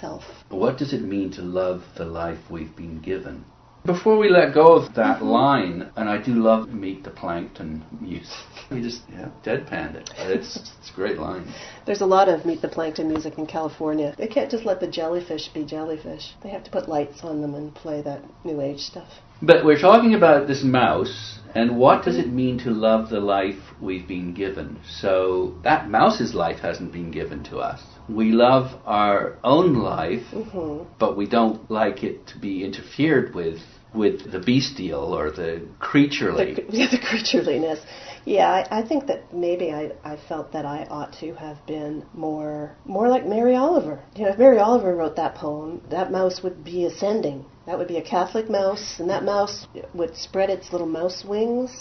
self. 0.00 0.24
What 0.48 0.78
does 0.78 0.92
it 0.92 1.02
mean 1.02 1.30
to 1.32 1.42
love 1.42 1.82
the 1.96 2.04
life 2.04 2.38
we've 2.50 2.74
been 2.76 3.00
given? 3.00 3.44
Before 3.86 4.18
we 4.18 4.28
let 4.28 4.52
go 4.52 4.74
of 4.74 4.94
that 4.94 5.18
mm-hmm. 5.18 5.28
line, 5.28 5.90
and 5.94 6.08
I 6.08 6.20
do 6.20 6.32
love 6.32 6.70
Meet 6.70 7.04
the 7.04 7.10
Plankton 7.10 7.84
music, 8.00 8.32
we 8.70 8.82
just 8.82 9.02
yeah, 9.08 9.28
deadpanned 9.44 9.94
it. 9.94 10.10
It's, 10.18 10.56
it's 10.56 10.90
a 10.90 10.94
great 10.94 11.18
line. 11.18 11.52
There's 11.86 12.00
a 12.00 12.06
lot 12.06 12.28
of 12.28 12.44
Meet 12.44 12.62
the 12.62 12.68
Plankton 12.68 13.08
music 13.08 13.38
in 13.38 13.46
California. 13.46 14.12
They 14.18 14.26
can't 14.26 14.50
just 14.50 14.64
let 14.64 14.80
the 14.80 14.88
jellyfish 14.88 15.48
be 15.54 15.64
jellyfish. 15.64 16.34
They 16.42 16.48
have 16.48 16.64
to 16.64 16.70
put 16.70 16.88
lights 16.88 17.22
on 17.22 17.40
them 17.42 17.54
and 17.54 17.72
play 17.74 18.02
that 18.02 18.22
new 18.44 18.60
age 18.60 18.80
stuff. 18.80 19.08
But 19.42 19.66
we're 19.66 19.78
talking 19.78 20.14
about 20.14 20.46
this 20.46 20.64
mouse, 20.64 21.40
and 21.54 21.76
what 21.76 22.04
does 22.04 22.16
it 22.16 22.32
mean 22.32 22.58
to 22.60 22.70
love 22.70 23.10
the 23.10 23.20
life 23.20 23.58
we've 23.80 24.08
been 24.08 24.32
given? 24.32 24.78
So 24.88 25.58
that 25.62 25.90
mouse's 25.90 26.34
life 26.34 26.60
hasn't 26.60 26.90
been 26.90 27.10
given 27.10 27.44
to 27.44 27.58
us. 27.58 27.82
We 28.08 28.32
love 28.32 28.80
our 28.86 29.36
own 29.44 29.74
life, 29.74 30.26
hmm 30.32 30.84
but 30.98 31.16
we 31.18 31.26
don't 31.26 31.70
like 31.70 32.02
it 32.02 32.26
to 32.28 32.38
be 32.38 32.64
interfered 32.64 33.34
with 33.34 33.60
with 33.92 34.30
the 34.32 34.38
bestial 34.38 35.12
or 35.12 35.30
the 35.30 35.66
creaturely. 35.80 36.54
The, 36.54 36.64
yeah, 36.70 36.90
the 36.90 36.98
creatureliness. 36.98 37.80
Yeah, 38.24 38.48
I, 38.48 38.78
I 38.80 38.82
think 38.82 39.06
that 39.06 39.34
maybe 39.34 39.70
I, 39.72 39.92
I 40.02 40.16
felt 40.28 40.52
that 40.52 40.64
I 40.64 40.84
ought 40.90 41.12
to 41.20 41.34
have 41.34 41.64
been 41.66 42.04
more 42.14 42.74
more 42.86 43.08
like 43.08 43.26
Mary 43.26 43.54
Oliver. 43.54 44.00
You 44.16 44.24
know, 44.24 44.30
if 44.30 44.38
Mary 44.38 44.58
Oliver 44.58 44.94
wrote 44.94 45.16
that 45.16 45.34
poem, 45.34 45.82
that 45.90 46.10
mouse 46.10 46.42
would 46.42 46.64
be 46.64 46.86
ascending. 46.86 47.44
That 47.66 47.78
would 47.78 47.88
be 47.88 47.96
a 47.96 48.02
Catholic 48.02 48.48
mouse, 48.48 49.00
and 49.00 49.10
that 49.10 49.24
mouse 49.24 49.66
would 49.92 50.16
spread 50.16 50.50
its 50.50 50.70
little 50.70 50.86
mouse 50.86 51.24
wings. 51.24 51.72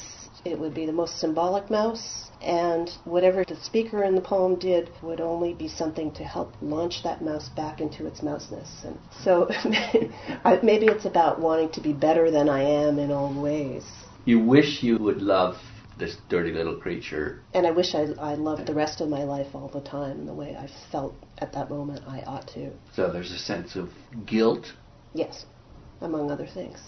It 0.44 0.60
would 0.60 0.74
be 0.74 0.88
the 0.88 0.92
most 0.92 1.20
symbolic 1.20 1.70
mouse, 1.70 2.32
and 2.42 2.90
whatever 3.04 3.44
the 3.46 3.56
speaker 3.56 4.04
in 4.04 4.16
the 4.16 4.22
poem 4.22 4.56
did 4.56 4.90
would 5.04 5.22
only 5.22 5.54
be 5.54 5.68
something 5.68 6.12
to 6.14 6.24
help 6.24 6.54
launch 6.62 7.04
that 7.04 7.22
mouse 7.22 7.50
back 7.50 7.82
into 7.82 8.08
its 8.08 8.24
mouseness. 8.24 8.84
And 8.84 8.98
so 9.24 9.48
maybe 10.64 10.88
it's 10.88 11.06
about 11.06 11.40
wanting 11.40 11.70
to 11.74 11.82
be 11.82 11.94
better 11.94 12.32
than 12.32 12.50
I 12.50 12.64
am 12.64 12.98
in 12.98 13.12
all 13.12 13.34
ways. 13.40 13.86
You 14.26 14.40
wish 14.40 14.82
you 14.82 14.98
would 14.98 15.22
love 15.22 15.56
this 15.98 16.18
dirty 16.30 16.52
little 16.52 16.76
creature. 16.76 17.42
And 17.54 17.66
I 17.66 17.72
wish 17.72 17.94
I, 17.94 18.08
I 18.20 18.34
loved 18.34 18.66
the 18.66 18.74
rest 18.74 19.02
of 19.02 19.10
my 19.10 19.24
life 19.24 19.54
all 19.54 19.70
the 19.70 19.82
time 19.82 20.26
the 20.26 20.34
way 20.34 20.56
I 20.56 20.68
felt 20.92 21.16
at 21.38 21.54
that 21.54 21.70
moment 21.70 22.04
I 22.08 22.22
ought 22.22 22.48
to. 22.50 22.72
So 22.94 23.12
there's 23.12 23.32
a 23.32 23.38
sense 23.38 23.76
of 23.76 23.90
guilt. 24.26 24.74
Yes, 25.14 25.46
among 26.02 26.32
other 26.32 26.48
things. 26.48 26.80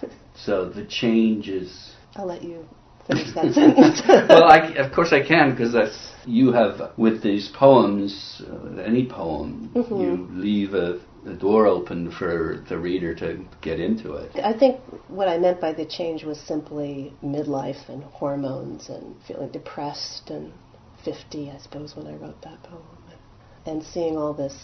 So 0.44 0.68
the 0.68 0.84
change 0.86 1.48
is. 1.48 1.90
I'll 2.14 2.26
let 2.26 2.42
you 2.44 2.64
finish 3.08 3.34
that 3.34 3.52
sentence. 3.54 4.00
well, 4.08 4.44
I, 4.44 4.58
of 4.76 4.92
course 4.92 5.12
I 5.12 5.26
can 5.26 5.50
because 5.50 5.72
that's 5.72 6.12
you 6.26 6.52
have 6.52 6.92
with 6.96 7.22
these 7.22 7.48
poems. 7.48 8.40
Uh, 8.48 8.80
any 8.80 9.04
poem, 9.08 9.70
Mhm. 9.74 10.00
you 10.00 10.28
leave 10.30 10.74
a, 10.74 11.00
a 11.26 11.34
door 11.34 11.66
open 11.66 12.10
for 12.12 12.64
the 12.68 12.78
reader 12.78 13.14
to 13.16 13.44
get 13.62 13.80
into 13.80 14.12
it. 14.14 14.30
I 14.42 14.52
think 14.56 14.78
what 15.08 15.26
I 15.28 15.38
meant 15.38 15.60
by 15.60 15.72
the 15.72 15.84
change 15.84 16.22
was 16.24 16.38
simply 16.38 17.12
midlife 17.22 17.88
and 17.88 18.04
hormones 18.04 18.88
and 18.90 19.16
feeling 19.26 19.50
depressed 19.50 20.30
and 20.30 20.52
50, 21.04 21.50
I 21.50 21.58
suppose, 21.58 21.96
when 21.96 22.06
I 22.06 22.14
wrote 22.14 22.40
that 22.42 22.62
poem. 22.62 22.82
And 23.66 23.82
seeing 23.82 24.16
all 24.16 24.32
this 24.32 24.56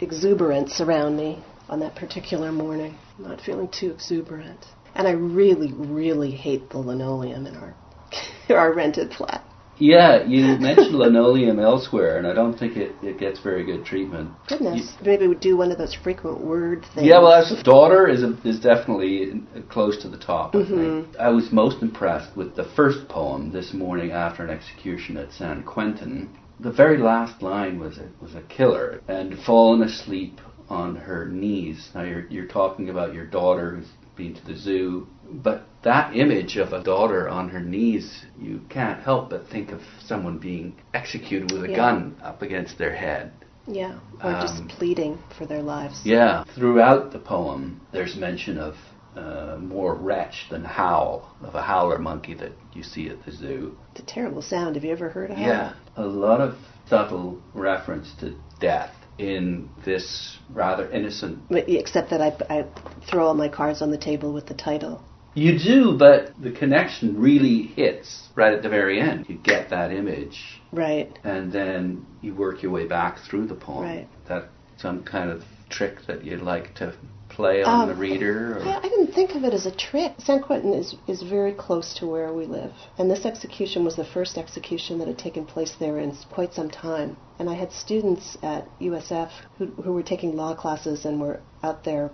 exuberance 0.00 0.80
around 0.80 1.16
me 1.16 1.44
on 1.68 1.78
that 1.80 1.94
particular 1.94 2.50
morning, 2.50 2.96
not 3.22 3.40
feeling 3.40 3.68
too 3.68 3.90
exuberant. 3.90 4.66
And 4.94 5.06
I 5.06 5.12
really, 5.12 5.72
really 5.72 6.30
hate 6.32 6.70
the 6.70 6.78
linoleum 6.78 7.46
in 7.46 7.56
our, 7.56 7.74
our 8.50 8.74
rented 8.74 9.12
flat. 9.14 9.44
Yeah, 9.80 10.24
you 10.26 10.58
mentioned 10.58 10.94
linoleum 10.94 11.58
elsewhere, 11.72 12.18
and 12.18 12.26
I 12.26 12.34
don't 12.34 12.56
think 12.56 12.76
it, 12.76 12.92
it 13.02 13.18
gets 13.18 13.40
very 13.40 13.64
good 13.64 13.84
treatment. 13.84 14.30
Goodness. 14.46 14.94
Maybe 15.02 15.26
we 15.26 15.36
do 15.36 15.56
one 15.56 15.72
of 15.72 15.78
those 15.78 15.94
frequent 15.94 16.40
word 16.40 16.84
things. 16.94 17.06
Yeah, 17.06 17.18
well, 17.20 17.32
as 17.32 17.62
daughter 17.62 18.06
is 18.06 18.22
a, 18.22 18.36
is 18.44 18.60
definitely 18.60 19.42
close 19.70 19.96
to 20.02 20.08
the 20.08 20.18
top. 20.18 20.54
I, 20.54 20.58
Mhm. 20.58 21.04
think. 21.04 21.16
I 21.18 21.30
was 21.30 21.50
most 21.50 21.80
impressed 21.82 22.36
with 22.36 22.54
the 22.56 22.64
first 22.76 23.08
poem 23.08 23.52
this 23.52 23.72
morning 23.72 24.10
after 24.10 24.44
an 24.44 24.50
execution 24.50 25.16
at 25.16 25.32
San 25.32 25.62
Quentin. 25.62 26.28
The 26.60 26.70
very 26.70 26.98
last 26.98 27.40
line 27.40 27.80
was 27.80 27.96
a, 27.96 28.08
was 28.20 28.34
a 28.34 28.42
killer 28.42 29.00
and 29.08 29.38
fallen 29.38 29.82
asleep 29.82 30.42
on 30.70 30.96
her 30.96 31.26
knees. 31.26 31.90
Now 31.94 32.02
you're 32.02 32.26
you're 32.28 32.46
talking 32.46 32.88
about 32.88 33.12
your 33.12 33.26
daughter 33.26 33.76
who's 33.76 33.88
been 34.16 34.34
to 34.34 34.44
the 34.46 34.56
zoo, 34.56 35.06
but 35.30 35.66
that 35.82 36.14
image 36.16 36.56
of 36.56 36.72
a 36.72 36.82
daughter 36.82 37.28
on 37.28 37.48
her 37.48 37.60
knees, 37.60 38.24
you 38.38 38.60
can't 38.68 39.02
help 39.02 39.30
but 39.30 39.48
think 39.48 39.72
of 39.72 39.80
someone 40.04 40.38
being 40.38 40.74
executed 40.94 41.50
with 41.52 41.64
a 41.64 41.70
Yeah. 41.70 41.76
gun 41.76 42.16
up 42.22 42.42
against 42.42 42.78
their 42.78 42.94
head. 42.94 43.32
Yeah, 43.66 43.94
or 44.22 44.30
Um, 44.32 44.40
just 44.40 44.68
pleading 44.68 45.18
for 45.38 45.46
their 45.46 45.62
lives. 45.62 46.04
Yeah, 46.04 46.44
throughout 46.54 47.12
the 47.12 47.18
poem, 47.18 47.80
there's 47.92 48.16
mention 48.16 48.58
of 48.58 48.76
uh, 49.16 49.56
more 49.58 49.94
wretch 49.96 50.46
than 50.50 50.64
howl, 50.64 51.34
of 51.42 51.54
a 51.56 51.62
howler 51.62 51.98
monkey 51.98 52.32
that 52.34 52.52
you 52.72 52.82
see 52.82 53.08
at 53.08 53.22
the 53.24 53.32
zoo. 53.32 53.76
It's 53.92 54.00
a 54.00 54.06
terrible 54.06 54.40
sound. 54.40 54.76
Have 54.76 54.84
you 54.84 54.92
ever 54.92 55.08
heard 55.08 55.30
of 55.32 55.38
it? 55.38 55.42
Yeah, 55.42 55.72
a 55.96 56.04
lot 56.06 56.40
of 56.40 56.54
subtle 56.88 57.38
reference 57.54 58.14
to 58.20 58.34
death 58.60 58.94
in 59.20 59.68
this 59.84 60.38
rather 60.50 60.90
innocent. 60.90 61.38
Except 61.50 62.10
that 62.10 62.20
I, 62.20 62.32
I 62.48 62.64
throw 63.08 63.26
all 63.26 63.34
my 63.34 63.48
cards 63.48 63.82
on 63.82 63.90
the 63.90 63.98
table 63.98 64.32
with 64.32 64.46
the 64.46 64.54
title. 64.54 65.02
You 65.34 65.58
do, 65.58 65.96
but 65.96 66.32
the 66.42 66.50
connection 66.50 67.20
really 67.20 67.62
hits 67.62 68.28
right 68.34 68.52
at 68.52 68.62
the 68.62 68.68
very 68.68 69.00
end. 69.00 69.26
You 69.28 69.36
get 69.36 69.70
that 69.70 69.92
image, 69.92 70.60
Right. 70.72 71.16
and 71.22 71.52
then 71.52 72.04
you 72.20 72.34
work 72.34 72.62
your 72.62 72.72
way 72.72 72.86
back 72.86 73.18
through 73.28 73.46
the 73.46 73.54
poem. 73.54 73.84
Right. 73.84 74.08
That 74.28 74.48
some 74.76 75.04
kind 75.04 75.30
of 75.30 75.44
trick 75.68 76.06
that 76.08 76.24
you'd 76.24 76.42
like 76.42 76.74
to 76.76 76.94
play 77.30 77.62
on 77.62 77.82
Um, 77.82 77.88
the 77.88 77.94
reader. 77.94 78.58
Or? 78.58 78.62
I, 78.62 78.78
I 78.78 78.88
didn't 78.88 79.14
think 79.14 79.34
of 79.34 79.44
it 79.44 79.54
as 79.54 79.66
a 79.66 79.70
trick. 79.70 80.12
San 80.18 80.42
Quentin 80.42 80.74
is, 80.74 80.94
is 81.06 81.22
very 81.22 81.52
close 81.52 81.94
to 81.94 82.06
where 82.06 82.32
we 82.32 82.46
live. 82.46 82.72
And 82.98 83.10
this 83.10 83.24
execution 83.24 83.84
was 83.84 83.96
the 83.96 84.04
first 84.04 84.36
execution 84.36 84.98
that 84.98 85.08
had 85.08 85.18
taken 85.18 85.46
place 85.46 85.74
there 85.78 85.98
in 85.98 86.14
quite 86.30 86.52
some 86.52 86.70
time. 86.70 87.16
And 87.38 87.48
I 87.48 87.54
had 87.54 87.72
students 87.72 88.36
at 88.42 88.68
USF 88.80 89.30
who, 89.58 89.66
who 89.66 89.92
were 89.92 90.02
taking 90.02 90.36
law 90.36 90.54
classes 90.54 91.04
and 91.04 91.20
were 91.20 91.40
out 91.62 91.84
there, 91.84 92.10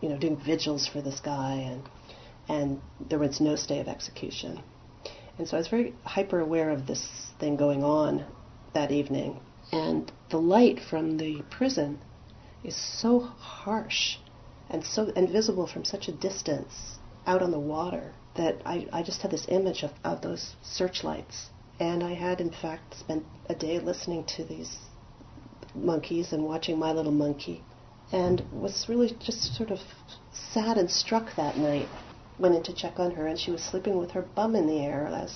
you 0.00 0.08
know, 0.08 0.18
doing 0.18 0.36
vigils 0.36 0.86
for 0.86 1.00
this 1.00 1.20
guy. 1.20 1.54
And, 1.54 1.82
and 2.48 2.80
there 3.08 3.18
was 3.18 3.40
no 3.40 3.56
stay 3.56 3.80
of 3.80 3.88
execution. 3.88 4.62
And 5.38 5.48
so 5.48 5.56
I 5.56 5.60
was 5.60 5.68
very 5.68 5.94
hyper 6.04 6.40
aware 6.40 6.70
of 6.70 6.86
this 6.86 7.32
thing 7.40 7.56
going 7.56 7.82
on 7.82 8.24
that 8.74 8.92
evening. 8.92 9.40
And 9.72 10.12
the 10.30 10.38
light 10.38 10.78
from 10.78 11.16
the 11.16 11.42
prison 11.50 11.98
is 12.62 12.76
so 12.76 13.18
harsh 13.20 14.18
and 14.72 14.84
so 14.84 15.12
invisible 15.14 15.66
from 15.66 15.84
such 15.84 16.08
a 16.08 16.12
distance 16.12 16.98
out 17.26 17.42
on 17.42 17.50
the 17.50 17.58
water 17.58 18.12
that 18.34 18.56
I, 18.64 18.88
I 18.92 19.02
just 19.02 19.22
had 19.22 19.30
this 19.30 19.46
image 19.48 19.82
of, 19.82 19.92
of 20.02 20.22
those 20.22 20.56
searchlights. 20.62 21.50
And 21.78 22.02
I 22.02 22.14
had, 22.14 22.40
in 22.40 22.50
fact, 22.50 22.98
spent 22.98 23.24
a 23.48 23.54
day 23.54 23.78
listening 23.78 24.24
to 24.36 24.44
these 24.44 24.78
monkeys 25.74 26.32
and 26.32 26.44
watching 26.44 26.78
My 26.78 26.92
Little 26.92 27.12
Monkey 27.12 27.62
and 28.12 28.42
was 28.52 28.86
really 28.88 29.16
just 29.20 29.54
sort 29.54 29.70
of 29.70 29.80
sad 30.32 30.76
and 30.76 30.90
struck 30.90 31.34
that 31.36 31.56
night. 31.56 31.88
Went 32.38 32.54
in 32.54 32.62
to 32.64 32.74
check 32.74 32.98
on 32.98 33.12
her, 33.12 33.26
and 33.26 33.38
she 33.38 33.50
was 33.50 33.62
sleeping 33.62 33.98
with 33.98 34.10
her 34.12 34.22
bum 34.22 34.56
in 34.56 34.66
the 34.66 34.80
air, 34.80 35.06
as 35.06 35.34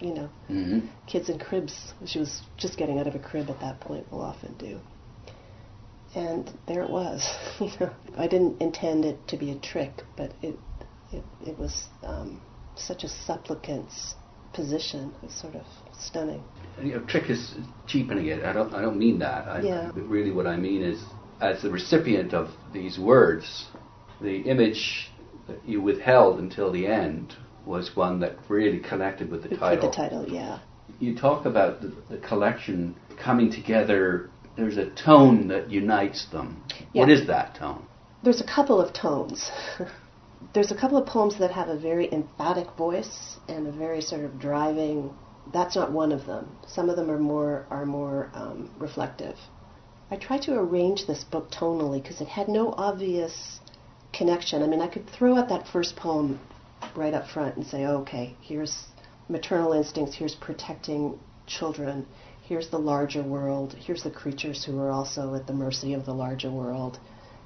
you 0.00 0.14
know, 0.14 0.28
hmm 0.46 0.80
kids 1.06 1.28
in 1.28 1.38
cribs. 1.38 1.92
She 2.04 2.18
was 2.18 2.42
just 2.56 2.78
getting 2.78 2.98
out 2.98 3.06
of 3.06 3.14
a 3.14 3.18
crib 3.18 3.50
at 3.50 3.60
that 3.60 3.80
point. 3.80 4.10
Will 4.10 4.22
often 4.22 4.54
do. 4.58 4.80
And 6.16 6.50
there 6.66 6.82
it 6.82 6.90
was. 6.90 7.22
you 7.60 7.70
know, 7.78 7.92
I 8.16 8.26
didn't 8.26 8.60
intend 8.60 9.04
it 9.04 9.28
to 9.28 9.36
be 9.36 9.52
a 9.52 9.58
trick, 9.58 10.02
but 10.16 10.32
it 10.42 10.56
it, 11.12 11.22
it 11.46 11.58
was 11.58 11.86
um, 12.02 12.40
such 12.74 13.04
a 13.04 13.08
supplicant's 13.08 14.14
position. 14.52 15.12
It 15.22 15.26
was 15.26 15.34
sort 15.34 15.54
of 15.54 15.66
stunning. 15.98 16.42
you 16.82 16.94
know, 16.94 17.00
trick 17.00 17.30
is 17.30 17.54
cheapening 17.86 18.26
it. 18.26 18.42
I 18.44 18.52
don't. 18.52 18.74
I 18.74 18.80
don't 18.80 18.98
mean 18.98 19.18
that. 19.20 19.46
I, 19.46 19.60
Yeah. 19.60 19.92
Really, 19.94 20.30
what 20.30 20.46
I 20.46 20.56
mean 20.56 20.82
is, 20.82 21.02
as 21.40 21.62
the 21.62 21.70
recipient 21.70 22.32
of 22.32 22.48
these 22.72 22.98
words, 22.98 23.66
the 24.20 24.38
image 24.42 25.10
that 25.46 25.66
you 25.68 25.80
withheld 25.80 26.40
until 26.40 26.72
the 26.72 26.86
end 26.86 27.36
was 27.64 27.94
one 27.94 28.20
that 28.20 28.36
really 28.48 28.78
connected 28.78 29.30
with 29.30 29.42
the 29.42 29.50
title. 29.56 29.88
With 29.88 29.96
the 29.96 30.02
title, 30.02 30.28
yeah. 30.28 30.60
You 30.98 31.16
talk 31.16 31.44
about 31.44 31.82
the, 31.82 31.92
the 32.08 32.18
collection 32.18 32.94
coming 33.22 33.50
together. 33.50 34.30
There's 34.56 34.76
a 34.78 34.86
tone 34.90 35.48
that 35.48 35.70
unites 35.70 36.26
them. 36.26 36.62
What 36.92 37.08
Yeah. 37.08 37.14
is 37.14 37.26
that 37.26 37.54
tone? 37.54 37.82
There's 38.22 38.40
a 38.40 38.44
couple 38.46 38.80
of 38.80 38.92
tones. 38.92 39.50
there's 40.54 40.70
a 40.70 40.74
couple 40.74 40.96
of 40.98 41.06
poems 41.06 41.38
that 41.38 41.50
have 41.50 41.68
a 41.68 41.76
very 41.76 42.12
emphatic 42.12 42.70
voice 42.76 43.38
and 43.48 43.66
a 43.66 43.72
very 43.72 44.00
sort 44.00 44.24
of 44.24 44.38
driving. 44.38 45.14
That's 45.52 45.76
not 45.76 45.92
one 45.92 46.12
of 46.12 46.26
them. 46.26 46.48
Some 46.66 46.88
of 46.88 46.96
them 46.96 47.10
are 47.10 47.18
more 47.18 47.66
are 47.70 47.86
more 47.86 48.30
um, 48.34 48.70
reflective. 48.78 49.36
I 50.10 50.16
tried 50.16 50.42
to 50.42 50.54
arrange 50.58 51.06
this 51.06 51.24
book 51.24 51.50
tonally 51.50 52.02
because 52.02 52.20
it 52.20 52.28
had 52.28 52.48
no 52.48 52.72
obvious 52.76 53.60
connection. 54.12 54.62
I 54.62 54.66
mean, 54.66 54.80
I 54.80 54.88
could 54.88 55.08
throw 55.10 55.36
out 55.36 55.48
that 55.48 55.66
first 55.68 55.96
poem 55.96 56.38
right 56.94 57.12
up 57.14 57.28
front 57.28 57.56
and 57.56 57.66
say, 57.66 57.86
okay, 57.86 58.34
here's 58.40 58.86
maternal 59.28 59.72
instincts, 59.72 60.14
here's 60.16 60.34
protecting 60.36 61.18
children, 61.46 62.06
here's 62.46 62.68
the 62.70 62.78
larger 62.78 63.22
world, 63.22 63.74
here's 63.74 64.02
the 64.02 64.10
creatures 64.10 64.64
who 64.64 64.78
are 64.78 64.90
also 64.90 65.34
at 65.34 65.46
the 65.46 65.52
mercy 65.52 65.92
of 65.94 66.06
the 66.06 66.14
larger 66.14 66.50
world, 66.50 66.98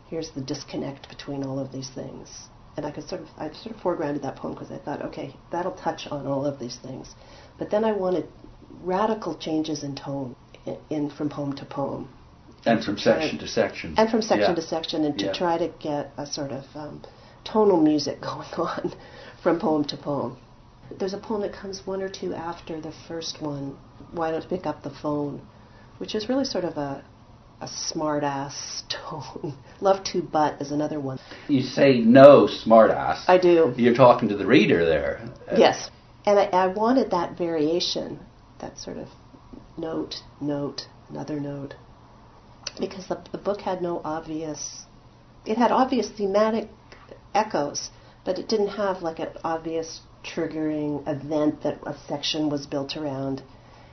here's 0.08 0.30
the 0.32 0.40
disconnect 0.40 1.08
between 1.08 1.42
all 1.42 1.58
of 1.58 1.72
these 1.72 1.90
things. 1.90 2.48
And 2.76 2.84
I 2.86 2.90
could 2.90 3.08
sort 3.08 3.22
of, 3.22 3.28
I 3.38 3.50
sort 3.52 3.74
of 3.74 3.82
foregrounded 3.82 4.22
that 4.22 4.36
poem 4.36 4.54
because 4.54 4.70
I 4.70 4.78
thought, 4.78 5.02
okay, 5.06 5.34
that'll 5.50 5.72
touch 5.72 6.06
on 6.10 6.26
all 6.26 6.44
of 6.44 6.58
these 6.58 6.76
things. 6.76 7.14
But 7.58 7.70
then 7.70 7.84
I 7.84 7.92
wanted 7.92 8.28
radical 8.82 9.34
changes 9.36 9.82
in 9.82 9.96
tone 9.96 10.36
in, 10.66 10.76
in 10.90 11.10
from 11.10 11.28
poem 11.30 11.54
to 11.54 11.64
poem. 11.64 12.08
And 12.66 12.84
from 12.84 12.98
section 12.98 13.38
to 13.38 13.48
section. 13.48 13.94
And 13.96 14.10
from 14.10 14.22
section 14.22 14.50
Yeah. 14.50 14.54
to 14.54 14.62
section, 14.62 15.04
and 15.04 15.18
to 15.18 15.26
Yeah. 15.26 15.32
try 15.32 15.56
to 15.58 15.68
get 15.80 16.12
a 16.18 16.26
sort 16.26 16.52
of 16.52 16.64
um, 16.74 17.00
tonal 17.44 17.80
music 17.80 18.20
going 18.30 18.52
on 18.56 18.92
from 19.42 19.58
poem 19.58 19.84
to 19.84 19.96
poem. 19.96 20.36
There's 20.98 21.14
a 21.14 21.18
poem 21.18 21.40
that 21.42 21.52
comes 21.52 21.86
one 21.86 22.02
or 22.02 22.08
two 22.08 22.34
after 22.34 22.80
the 22.80 22.92
first 23.08 23.40
one, 23.40 23.76
Why 24.12 24.30
Don't 24.30 24.42
You 24.42 24.48
Pick 24.48 24.66
Up 24.66 24.82
the 24.82 24.90
Phone, 24.90 25.40
which 25.98 26.14
is 26.14 26.28
really 26.28 26.44
sort 26.44 26.64
of 26.64 26.76
a, 26.76 27.04
a 27.60 27.68
smart 27.68 28.22
ass 28.24 28.82
tone. 28.88 29.54
Love 29.80 30.04
to 30.04 30.22
butt 30.22 30.60
is 30.60 30.70
another 30.72 31.00
one. 31.00 31.18
You 31.48 31.62
say 31.62 31.98
no, 31.98 32.46
smartass. 32.46 33.24
I 33.28 33.38
do. 33.38 33.74
You're 33.76 33.94
talking 33.94 34.28
to 34.28 34.36
the 34.36 34.46
reader 34.46 34.84
there. 34.84 35.20
Yes. 35.56 35.90
And 36.26 36.38
I, 36.38 36.44
I 36.44 36.66
wanted 36.66 37.10
that 37.10 37.36
variation, 37.36 38.20
that 38.60 38.78
sort 38.78 38.98
of 38.98 39.08
note, 39.76 40.16
note, 40.40 40.86
another 41.08 41.40
note, 41.40 41.74
because 42.78 43.06
the, 43.08 43.22
the 43.32 43.38
book 43.38 43.62
had 43.62 43.82
no 43.82 44.00
obvious, 44.04 44.84
it 45.46 45.56
had 45.56 45.72
obvious 45.72 46.10
thematic 46.10 46.68
echoes, 47.34 47.90
but 48.24 48.38
it 48.38 48.48
didn't 48.48 48.68
have 48.68 49.02
like 49.02 49.18
an 49.18 49.28
obvious 49.42 50.00
triggering 50.22 51.02
event 51.08 51.62
that 51.62 51.80
a 51.86 51.96
section 52.06 52.50
was 52.50 52.66
built 52.66 52.96
around. 52.96 53.42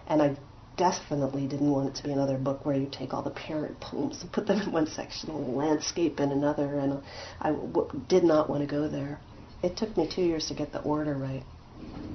And 0.07 0.21
I 0.21 0.35
definitely 0.77 1.47
didn't 1.47 1.71
want 1.71 1.89
it 1.89 1.95
to 1.95 2.03
be 2.03 2.11
another 2.11 2.37
book 2.37 2.65
where 2.65 2.75
you 2.75 2.87
take 2.91 3.13
all 3.13 3.23
the 3.23 3.31
parent 3.31 3.79
poems 3.79 4.21
and 4.21 4.31
put 4.31 4.47
them 4.47 4.61
in 4.61 4.71
one 4.71 4.87
section 4.87 5.29
and 5.31 5.55
landscape 5.55 6.19
in 6.19 6.31
another, 6.31 6.77
and 6.79 7.01
I 7.41 7.49
w- 7.49 7.89
did 8.07 8.23
not 8.23 8.49
want 8.49 8.61
to 8.61 8.67
go 8.67 8.87
there. 8.87 9.19
It 9.63 9.75
took 9.75 9.97
me 9.97 10.07
two 10.07 10.21
years 10.21 10.47
to 10.47 10.53
get 10.53 10.71
the 10.71 10.81
order 10.81 11.15
right. 11.15 11.43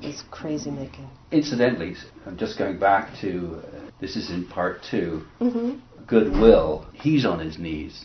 It 0.03 0.07
was 0.07 0.23
crazy 0.31 0.71
making. 0.71 1.09
Incidentally, 1.33 1.97
I'm 2.27 2.37
just 2.37 2.59
going 2.59 2.79
back 2.79 3.15
to 3.21 3.63
uh, 3.65 3.91
this 4.01 4.17
is 4.17 4.31
in 4.31 4.47
part 4.47 4.83
two. 4.91 5.25
hmm 5.39 5.73
Goodwill. 6.07 6.87
He's 6.93 7.25
on 7.25 7.39
his 7.39 7.59
knees 7.59 8.05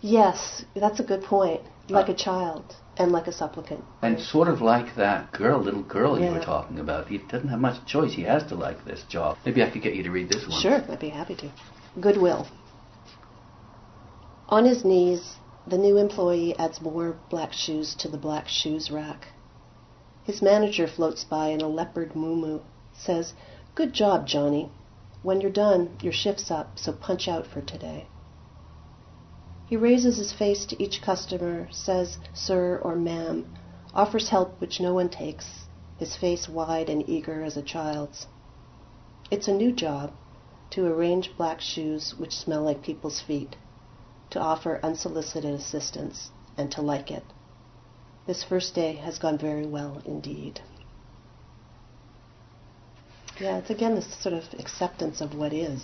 Yes, 0.00 0.64
that's 0.74 1.00
a 1.00 1.04
good 1.04 1.22
point. 1.22 1.62
Like 1.88 2.08
Uh, 2.08 2.12
a 2.12 2.14
child 2.14 2.76
and 2.96 3.12
like 3.12 3.26
a 3.26 3.32
supplicant. 3.32 3.84
and 4.02 4.20
sort 4.20 4.48
of 4.48 4.60
like 4.60 4.94
that 4.96 5.32
girl, 5.32 5.60
little 5.60 5.82
girl 5.82 6.18
you 6.18 6.30
were 6.30 6.40
talking 6.40 6.78
about. 6.78 7.08
He 7.08 7.18
doesn't 7.18 7.48
have 7.48 7.60
much 7.60 7.84
choice. 7.86 8.12
He 8.12 8.22
has 8.22 8.44
to 8.44 8.54
like 8.54 8.84
this 8.84 9.02
job. 9.08 9.36
Maybe 9.44 9.62
I 9.62 9.70
could 9.70 9.82
get 9.82 9.94
you 9.94 10.02
to 10.04 10.10
read 10.10 10.28
this 10.28 10.46
one. 10.46 10.60
Sure, 10.60 10.84
I'd 10.88 11.00
be 11.00 11.08
happy 11.08 11.34
to. 11.36 11.50
Goodwill. 12.00 12.46
On 14.48 14.64
his 14.64 14.84
knees, 14.84 15.36
the 15.66 15.78
new 15.78 15.96
employee 15.96 16.54
adds 16.58 16.80
more 16.80 17.16
black 17.30 17.52
shoes 17.52 17.94
to 17.96 18.08
the 18.08 18.18
black 18.18 18.48
shoes 18.48 18.90
rack. 18.90 19.28
His 20.24 20.42
manager 20.42 20.86
floats 20.86 21.24
by 21.24 21.48
in 21.48 21.60
a 21.60 21.68
leopard 21.68 22.14
moo 22.14 22.60
says, 22.92 23.34
Good 23.74 23.92
job, 23.92 24.26
Johnny. 24.26 24.70
When 25.22 25.40
you're 25.40 25.50
done, 25.50 25.96
your 26.00 26.12
shift's 26.12 26.50
up, 26.50 26.78
so 26.78 26.92
punch 26.92 27.28
out 27.28 27.46
for 27.46 27.60
today. 27.60 28.06
He 29.66 29.76
raises 29.76 30.18
his 30.18 30.32
face 30.32 30.66
to 30.66 30.82
each 30.82 31.00
customer, 31.00 31.68
says, 31.70 32.18
Sir 32.34 32.78
or 32.82 32.96
Ma'am, 32.96 33.54
offers 33.94 34.28
help 34.28 34.60
which 34.60 34.80
no 34.80 34.92
one 34.92 35.08
takes, 35.08 35.66
his 35.98 36.16
face 36.16 36.48
wide 36.48 36.90
and 36.90 37.08
eager 37.08 37.42
as 37.42 37.56
a 37.56 37.62
child's. 37.62 38.26
It's 39.30 39.48
a 39.48 39.54
new 39.54 39.72
job 39.72 40.12
to 40.70 40.86
arrange 40.86 41.36
black 41.36 41.60
shoes 41.60 42.14
which 42.18 42.36
smell 42.36 42.62
like 42.62 42.82
people's 42.82 43.20
feet, 43.20 43.56
to 44.30 44.40
offer 44.40 44.80
unsolicited 44.82 45.54
assistance, 45.54 46.30
and 46.58 46.70
to 46.72 46.82
like 46.82 47.10
it. 47.10 47.24
This 48.26 48.42
first 48.42 48.74
day 48.74 48.94
has 48.96 49.18
gone 49.18 49.38
very 49.38 49.66
well 49.66 50.02
indeed. 50.04 50.60
Yeah, 53.40 53.58
it's 53.58 53.70
again 53.70 53.94
this 53.94 54.14
sort 54.14 54.34
of 54.34 54.44
acceptance 54.58 55.20
of 55.20 55.34
what 55.34 55.52
is, 55.52 55.82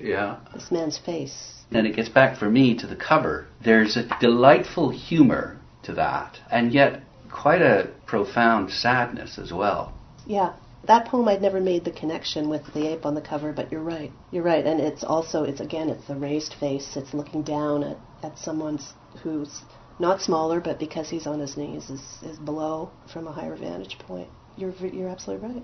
Yeah. 0.00 0.38
this 0.54 0.70
man's 0.70 0.98
face. 0.98 1.64
And 1.70 1.86
it 1.86 1.94
gets 1.94 2.08
back 2.08 2.36
for 2.36 2.50
me 2.50 2.76
to 2.78 2.86
the 2.86 2.96
cover. 2.96 3.46
There's 3.62 3.96
a 3.96 4.08
delightful 4.20 4.90
humor 4.90 5.58
to 5.84 5.92
that, 5.94 6.38
and 6.50 6.72
yet 6.72 7.02
quite 7.30 7.62
a 7.62 7.90
profound 8.06 8.70
sadness 8.70 9.38
as 9.38 9.52
well. 9.52 9.92
Yeah, 10.26 10.54
that 10.86 11.06
poem 11.06 11.28
I'd 11.28 11.42
never 11.42 11.60
made 11.60 11.84
the 11.84 11.92
connection 11.92 12.48
with 12.48 12.62
the 12.74 12.88
ape 12.88 13.06
on 13.06 13.14
the 13.14 13.20
cover, 13.20 13.52
but 13.52 13.70
you're 13.70 13.82
right. 13.82 14.10
You're 14.30 14.42
right, 14.42 14.66
and 14.66 14.80
it's 14.80 15.04
also 15.04 15.44
it's 15.44 15.60
again 15.60 15.88
it's 15.88 16.06
the 16.06 16.16
raised 16.16 16.54
face. 16.54 16.96
It's 16.96 17.14
looking 17.14 17.42
down 17.42 17.84
at 17.84 17.98
at 18.22 18.38
someone's 18.38 18.94
who's 19.22 19.62
not 19.98 20.20
smaller, 20.20 20.60
but 20.60 20.78
because 20.78 21.10
he's 21.10 21.26
on 21.26 21.40
his 21.40 21.56
knees 21.56 21.90
is 21.90 22.02
is 22.22 22.38
below 22.38 22.90
from 23.12 23.26
a 23.26 23.32
higher 23.32 23.56
vantage 23.56 23.98
point. 23.98 24.28
You're 24.56 24.72
you're 24.86 25.08
absolutely 25.08 25.62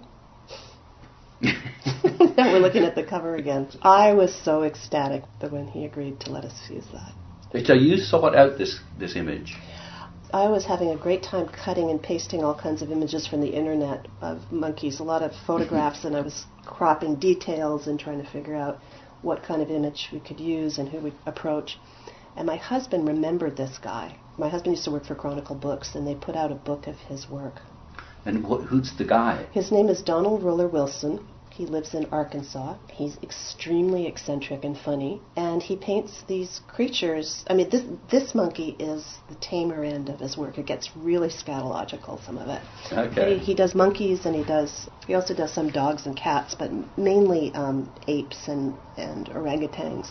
right. 1.43 1.57
now 2.37 2.53
we're 2.53 2.59
looking 2.59 2.85
at 2.85 2.95
the 2.95 3.05
cover 3.05 3.37
again. 3.37 3.69
I 3.83 4.13
was 4.13 4.35
so 4.35 4.63
ecstatic 4.63 5.23
that 5.41 5.53
when 5.53 5.69
he 5.69 5.85
agreed 5.85 6.21
to 6.21 6.31
let 6.31 6.45
us 6.45 6.55
use 6.71 6.87
that. 6.93 7.67
so 7.67 7.73
you 7.73 7.97
sought 7.99 8.35
out 8.37 8.59
this 8.59 8.81
this 8.99 9.17
image. 9.17 9.57
I 10.33 10.49
was 10.49 10.65
having 10.65 10.91
a 10.91 10.97
great 10.97 11.23
time 11.23 11.49
cutting 11.49 11.89
and 11.89 12.03
pasting 12.03 12.43
all 12.43 12.55
kinds 12.55 12.83
of 12.83 12.91
images 12.91 13.27
from 13.27 13.41
the 13.41 13.49
internet 13.49 14.09
of 14.21 14.41
monkeys, 14.51 14.99
a 14.99 15.05
lot 15.05 15.23
of 15.23 15.33
photographs, 15.47 16.05
and 16.05 16.17
I 16.17 16.21
was 16.21 16.47
cropping 16.65 17.15
details 17.17 17.87
and 17.87 17.99
trying 17.99 18.23
to 18.23 18.29
figure 18.29 18.57
out 18.57 18.81
what 19.23 19.45
kind 19.45 19.63
of 19.63 19.71
image 19.71 20.09
we 20.13 20.19
could 20.21 20.41
use 20.41 20.79
and 20.79 20.89
who 20.89 20.99
we'd 20.99 21.15
approach. 21.27 21.79
And 22.37 22.47
my 22.47 22.57
husband 22.57 23.07
remembered 23.09 23.57
this 23.57 23.79
guy. 23.79 24.19
My 24.37 24.49
husband 24.49 24.75
used 24.75 24.85
to 24.85 24.91
work 24.91 25.07
for 25.07 25.15
Chronicle 25.15 25.57
Books, 25.57 25.95
and 25.95 26.07
they 26.07 26.15
put 26.15 26.37
out 26.37 26.53
a 26.53 26.57
book 26.57 26.87
of 26.87 26.97
his 27.09 27.31
work. 27.31 27.63
And 28.27 28.45
wh- 28.45 28.67
who's 28.67 28.93
the 28.99 29.05
guy? 29.05 29.47
His 29.53 29.71
name 29.73 29.89
is 29.89 30.03
Donald 30.03 30.43
Roller 30.43 30.69
Wilson. 30.69 31.27
He 31.57 31.65
lives 31.65 31.95
in 31.95 32.05
Arkansas. 32.13 32.75
He's 32.93 33.17
extremely 33.23 34.07
eccentric 34.07 34.63
and 34.63 34.77
funny, 34.77 35.23
and 35.37 35.63
he 35.63 35.75
paints 35.75 36.23
these 36.29 36.61
creatures. 36.67 37.45
I 37.49 37.55
mean, 37.55 37.71
this 37.71 37.85
this 38.11 38.35
monkey 38.35 38.77
is 38.79 39.21
the 39.29 39.37
tamer 39.37 39.83
end 39.83 40.11
of 40.11 40.21
his 40.21 40.37
work. 40.37 40.59
It 40.59 40.67
gets 40.67 40.95
really 40.95 41.31
scatological, 41.31 42.23
some 42.27 42.37
of 42.37 42.49
it. 42.49 42.61
Okay. 42.93 43.39
he, 43.39 43.47
he 43.47 43.55
does 43.55 43.75
monkeys, 43.75 44.27
and 44.27 44.37
he 44.37 44.45
does 44.45 44.91
he 45.07 45.15
also 45.15 45.33
does 45.33 45.55
some 45.55 45.71
dogs 45.71 46.05
and 46.05 46.15
cats, 46.15 46.55
but 46.55 46.71
mainly 46.99 47.55
um, 47.55 47.91
apes 48.07 48.49
and 48.49 48.77
and 48.99 49.31
orangutans 49.31 50.09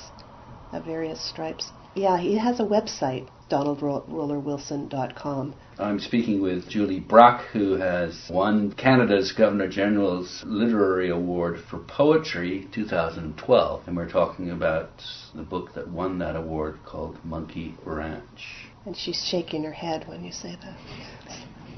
of 0.73 0.83
various 0.83 1.21
stripes. 1.21 1.71
Yeah, 1.93 2.17
he 2.17 2.37
has 2.37 2.59
a 2.59 2.63
website, 2.63 3.27
donaldrollerwilson.com. 3.49 5.55
I'm 5.77 5.99
speaking 5.99 6.41
with 6.41 6.69
Julie 6.69 7.01
Bruck, 7.01 7.47
who 7.51 7.73
has 7.73 8.27
won 8.29 8.71
Canada's 8.73 9.33
Governor 9.33 9.67
General's 9.67 10.41
Literary 10.45 11.09
Award 11.09 11.59
for 11.69 11.79
Poetry 11.79 12.67
2012. 12.73 13.87
And 13.87 13.97
we're 13.97 14.09
talking 14.09 14.51
about 14.51 14.91
the 15.33 15.43
book 15.43 15.73
that 15.75 15.89
won 15.89 16.19
that 16.19 16.35
award 16.35 16.79
called 16.85 17.17
Monkey 17.25 17.75
Ranch. 17.85 18.69
And 18.85 18.95
she's 18.95 19.25
shaking 19.29 19.63
her 19.63 19.73
head 19.73 20.07
when 20.07 20.23
you 20.23 20.31
say 20.31 20.55
that. 20.61 20.77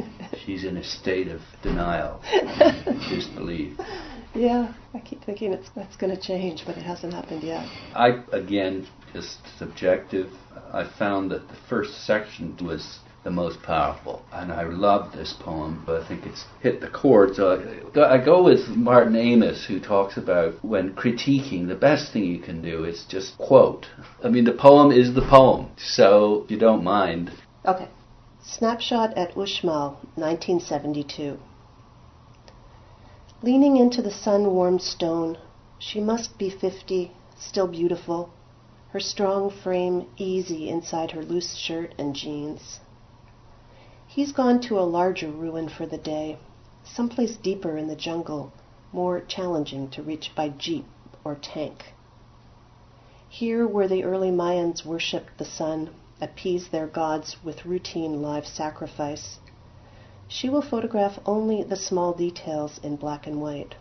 She's 0.45 0.63
in 0.63 0.77
a 0.77 0.83
state 0.83 1.27
of 1.27 1.41
denial, 1.63 2.21
disbelief. 3.09 3.77
Yeah, 4.35 4.73
I 4.93 4.99
keep 4.99 5.23
thinking 5.23 5.53
it's 5.53 5.69
that's 5.75 5.95
going 5.95 6.15
to 6.15 6.21
change, 6.21 6.63
but 6.65 6.77
it 6.77 6.83
hasn't 6.83 7.13
happened 7.13 7.41
yet. 7.41 7.65
I, 7.95 8.23
again, 8.31 8.87
just 9.13 9.39
subjective, 9.57 10.31
I 10.71 10.83
found 10.83 11.31
that 11.31 11.47
the 11.47 11.55
first 11.69 12.05
section 12.05 12.55
was 12.61 12.99
the 13.23 13.31
most 13.31 13.61
powerful. 13.61 14.21
And 14.31 14.53
I 14.53 14.63
love 14.63 15.11
this 15.11 15.33
poem, 15.33 15.83
but 15.85 16.01
I 16.01 16.07
think 16.07 16.25
it's 16.25 16.45
hit 16.61 16.79
the 16.79 16.87
chord. 16.87 17.35
So 17.35 17.49
uh, 17.49 17.99
I, 17.99 18.13
I 18.13 18.23
go 18.23 18.41
with 18.41 18.67
Martin 18.69 19.17
Amis, 19.17 19.65
who 19.65 19.81
talks 19.81 20.15
about 20.15 20.63
when 20.63 20.95
critiquing, 20.95 21.67
the 21.67 21.75
best 21.75 22.13
thing 22.13 22.23
you 22.23 22.39
can 22.39 22.61
do 22.61 22.85
is 22.85 23.05
just 23.09 23.37
quote. 23.37 23.87
I 24.23 24.29
mean, 24.29 24.45
the 24.45 24.53
poem 24.53 24.93
is 24.93 25.13
the 25.13 25.27
poem, 25.27 25.71
so 25.77 26.43
if 26.45 26.51
you 26.51 26.57
don't 26.57 26.83
mind. 26.83 27.31
Okay. 27.65 27.89
Snapshot 28.41 29.17
at 29.17 29.35
Uxmal, 29.35 29.97
1972. 30.15 31.37
Leaning 33.43 33.75
into 33.75 34.01
the 34.01 34.09
sun 34.09 34.45
warmed 34.53 34.81
stone, 34.81 35.37
she 35.77 35.99
must 35.99 36.37
be 36.37 36.49
fifty, 36.49 37.11
still 37.37 37.67
beautiful, 37.67 38.29
her 38.97 39.01
strong 39.01 39.51
frame 39.51 40.07
easy 40.17 40.67
inside 40.67 41.11
her 41.11 41.21
loose 41.21 41.53
shirt 41.53 41.93
and 41.99 42.15
jeans. 42.15 42.79
He's 44.07 44.31
gone 44.31 44.59
to 44.61 44.79
a 44.79 44.89
larger 44.97 45.29
ruin 45.29 45.69
for 45.69 45.85
the 45.85 45.99
day, 45.99 46.39
someplace 46.83 47.37
deeper 47.37 47.77
in 47.77 47.89
the 47.89 47.95
jungle, 47.95 48.51
more 48.91 49.21
challenging 49.21 49.87
to 49.91 50.01
reach 50.01 50.33
by 50.33 50.49
jeep 50.49 50.87
or 51.23 51.35
tank. 51.35 51.93
Here, 53.29 53.67
where 53.67 53.87
the 53.87 54.03
early 54.03 54.31
Mayans 54.31 54.83
worshipped 54.83 55.37
the 55.37 55.45
sun, 55.45 55.91
appeased 56.19 56.71
their 56.71 56.87
gods 56.87 57.37
with 57.43 57.67
routine 57.67 58.23
live 58.23 58.47
sacrifice, 58.47 59.37
she 60.27 60.49
will 60.49 60.63
photograph 60.63 61.19
only 61.23 61.61
the 61.61 61.75
small 61.75 62.13
details 62.13 62.79
in 62.81 62.95
black 62.95 63.27
and 63.27 63.39
white. 63.43 63.75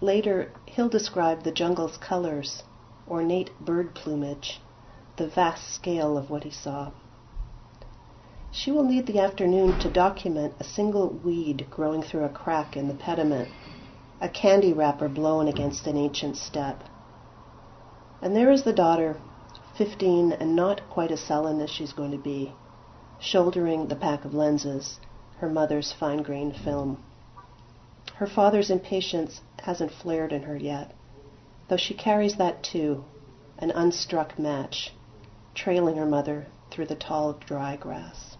Later, 0.00 0.52
he'll 0.64 0.88
describe 0.88 1.42
the 1.42 1.52
jungle's 1.52 1.98
colors, 1.98 2.62
ornate 3.08 3.50
bird 3.60 3.94
plumage, 3.94 4.60
the 5.16 5.28
vast 5.28 5.74
scale 5.74 6.18
of 6.18 6.30
what 6.30 6.44
he 6.44 6.50
saw. 6.50 6.90
She 8.50 8.70
will 8.70 8.84
need 8.84 9.06
the 9.06 9.18
afternoon 9.18 9.78
to 9.80 9.90
document 9.90 10.54
a 10.58 10.64
single 10.64 11.08
weed 11.08 11.66
growing 11.70 12.02
through 12.02 12.24
a 12.24 12.28
crack 12.30 12.76
in 12.76 12.88
the 12.88 12.94
pediment, 12.94 13.48
a 14.20 14.28
candy 14.28 14.72
wrapper 14.72 15.08
blown 15.08 15.46
against 15.46 15.86
an 15.86 15.96
ancient 15.96 16.36
step. 16.36 16.82
And 18.22 18.34
there 18.34 18.50
is 18.50 18.62
the 18.62 18.72
daughter, 18.72 19.20
fifteen 19.76 20.32
and 20.32 20.56
not 20.56 20.88
quite 20.88 21.10
as 21.10 21.20
sullen 21.20 21.60
as 21.60 21.68
she's 21.68 21.92
going 21.92 22.12
to 22.12 22.18
be, 22.18 22.54
shouldering 23.20 23.88
the 23.88 23.96
pack 23.96 24.24
of 24.24 24.32
lenses, 24.32 25.00
her 25.38 25.50
mother's 25.50 25.92
fine 25.92 26.22
grained 26.22 26.56
film. 26.56 27.02
Her 28.14 28.26
father's 28.26 28.70
impatience 28.70 29.42
hasn't 29.62 29.92
flared 29.92 30.32
in 30.32 30.44
her 30.44 30.56
yet, 30.56 30.95
though 31.68 31.76
she 31.76 31.94
carries 31.94 32.36
that 32.36 32.62
too, 32.62 33.04
an 33.58 33.70
unstruck 33.70 34.38
match, 34.38 34.92
trailing 35.54 35.96
her 35.96 36.06
mother 36.06 36.46
through 36.70 36.86
the 36.86 36.94
tall, 36.94 37.32
dry 37.46 37.76
grass. 37.76 38.36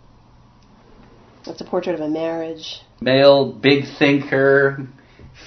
It's 1.47 1.61
a 1.61 1.65
portrait 1.65 1.95
of 1.95 2.01
a 2.01 2.09
marriage. 2.09 2.81
Male, 3.01 3.53
big 3.53 3.85
thinker, 3.99 4.89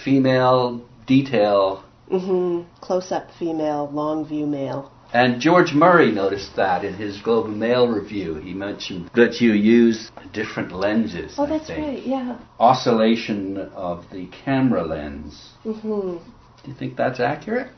female, 0.04 0.88
detail. 1.06 1.84
Mm-hmm. 2.10 2.70
Close-up 2.80 3.30
female, 3.38 3.90
long 3.92 4.26
view 4.26 4.46
male. 4.46 4.92
And 5.12 5.42
George 5.42 5.74
Murray 5.74 6.12
noticed 6.12 6.56
that 6.56 6.86
in 6.86 6.94
his 6.94 7.20
Globe 7.22 7.48
and 7.48 7.60
Mail 7.60 7.88
review. 7.88 8.36
He 8.36 8.54
mentioned 8.54 9.10
that 9.16 9.42
you 9.42 9.54
use 9.54 10.12
different 10.34 10.72
lenses. 10.72 11.34
Oh, 11.38 11.46
I 11.46 11.50
that's 11.50 11.68
think. 11.68 11.80
right. 11.80 12.06
Yeah. 12.06 12.40
Oscillation 12.60 13.58
of 13.58 14.06
the 14.12 14.28
camera 14.46 14.84
lens. 14.84 15.50
Mm-hmm. 15.66 16.18
Do 16.64 16.72
you 16.72 16.78
think 16.78 16.98
that's 16.98 17.20
accurate? 17.20 17.72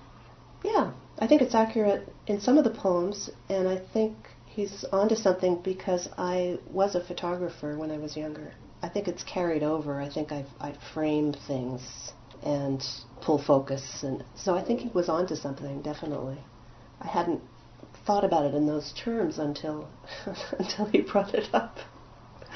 Yeah, 0.63 0.91
I 1.19 1.27
think 1.27 1.41
it's 1.41 1.55
accurate 1.55 2.07
in 2.27 2.39
some 2.39 2.57
of 2.57 2.63
the 2.63 2.69
poems, 2.71 3.29
and 3.49 3.67
I 3.67 3.81
think 3.93 4.15
he's 4.45 4.85
onto 4.91 5.15
something 5.15 5.61
because 5.63 6.07
I 6.17 6.59
was 6.69 6.95
a 6.95 7.03
photographer 7.03 7.77
when 7.77 7.91
I 7.91 7.97
was 7.97 8.15
younger. 8.17 8.53
I 8.83 8.89
think 8.89 9.07
it's 9.07 9.23
carried 9.23 9.63
over. 9.63 10.01
I 10.01 10.09
think 10.09 10.31
I've, 10.31 10.49
I 10.59 10.75
frame 10.93 11.33
things 11.47 11.81
and 12.43 12.83
pull 13.21 13.37
focus, 13.37 14.03
and 14.03 14.23
so 14.35 14.55
I 14.55 14.63
think 14.63 14.79
he 14.81 14.89
was 14.89 15.09
onto 15.09 15.35
something 15.35 15.81
definitely. 15.81 16.39
I 16.99 17.07
hadn't 17.07 17.41
thought 18.05 18.23
about 18.23 18.45
it 18.45 18.55
in 18.55 18.65
those 18.65 18.93
terms 18.93 19.37
until 19.37 19.87
until 20.59 20.85
he 20.85 21.01
brought 21.01 21.33
it 21.35 21.53
up. 21.53 21.77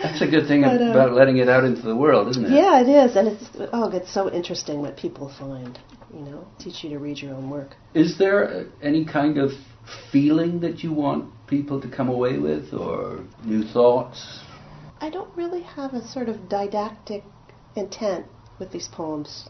That's 0.01 0.21
a 0.21 0.27
good 0.27 0.47
thing 0.47 0.63
But, 0.63 0.81
uh, 0.81 0.91
about 0.91 1.13
letting 1.13 1.37
it 1.37 1.47
out 1.47 1.63
into 1.63 1.81
the 1.81 1.95
world, 1.95 2.27
isn't 2.29 2.45
it? 2.45 2.51
Yeah, 2.51 2.81
it 2.81 2.89
is, 2.89 3.15
and 3.15 3.27
it's 3.27 3.49
oh, 3.71 3.89
it's 3.89 4.11
so 4.11 4.31
interesting 4.31 4.81
what 4.81 4.97
people 4.97 5.29
find. 5.29 5.79
You 6.13 6.21
know, 6.21 6.47
teach 6.59 6.83
you 6.83 6.89
to 6.91 6.99
read 6.99 7.17
your 7.17 7.33
own 7.33 7.49
work. 7.49 7.75
Is 7.93 8.17
there 8.17 8.67
any 8.81 9.05
kind 9.05 9.37
of 9.37 9.51
feeling 10.11 10.59
that 10.61 10.83
you 10.83 10.91
want 10.93 11.31
people 11.47 11.81
to 11.81 11.87
come 11.87 12.09
away 12.09 12.37
with, 12.37 12.73
or 12.73 13.23
new 13.43 13.63
thoughts? 13.63 14.39
I 15.01 15.09
don't 15.09 15.35
really 15.35 15.61
have 15.61 15.93
a 15.93 16.07
sort 16.07 16.29
of 16.29 16.47
didactic 16.49 17.23
intent 17.75 18.25
with 18.59 18.71
these 18.71 18.87
poems. 18.87 19.49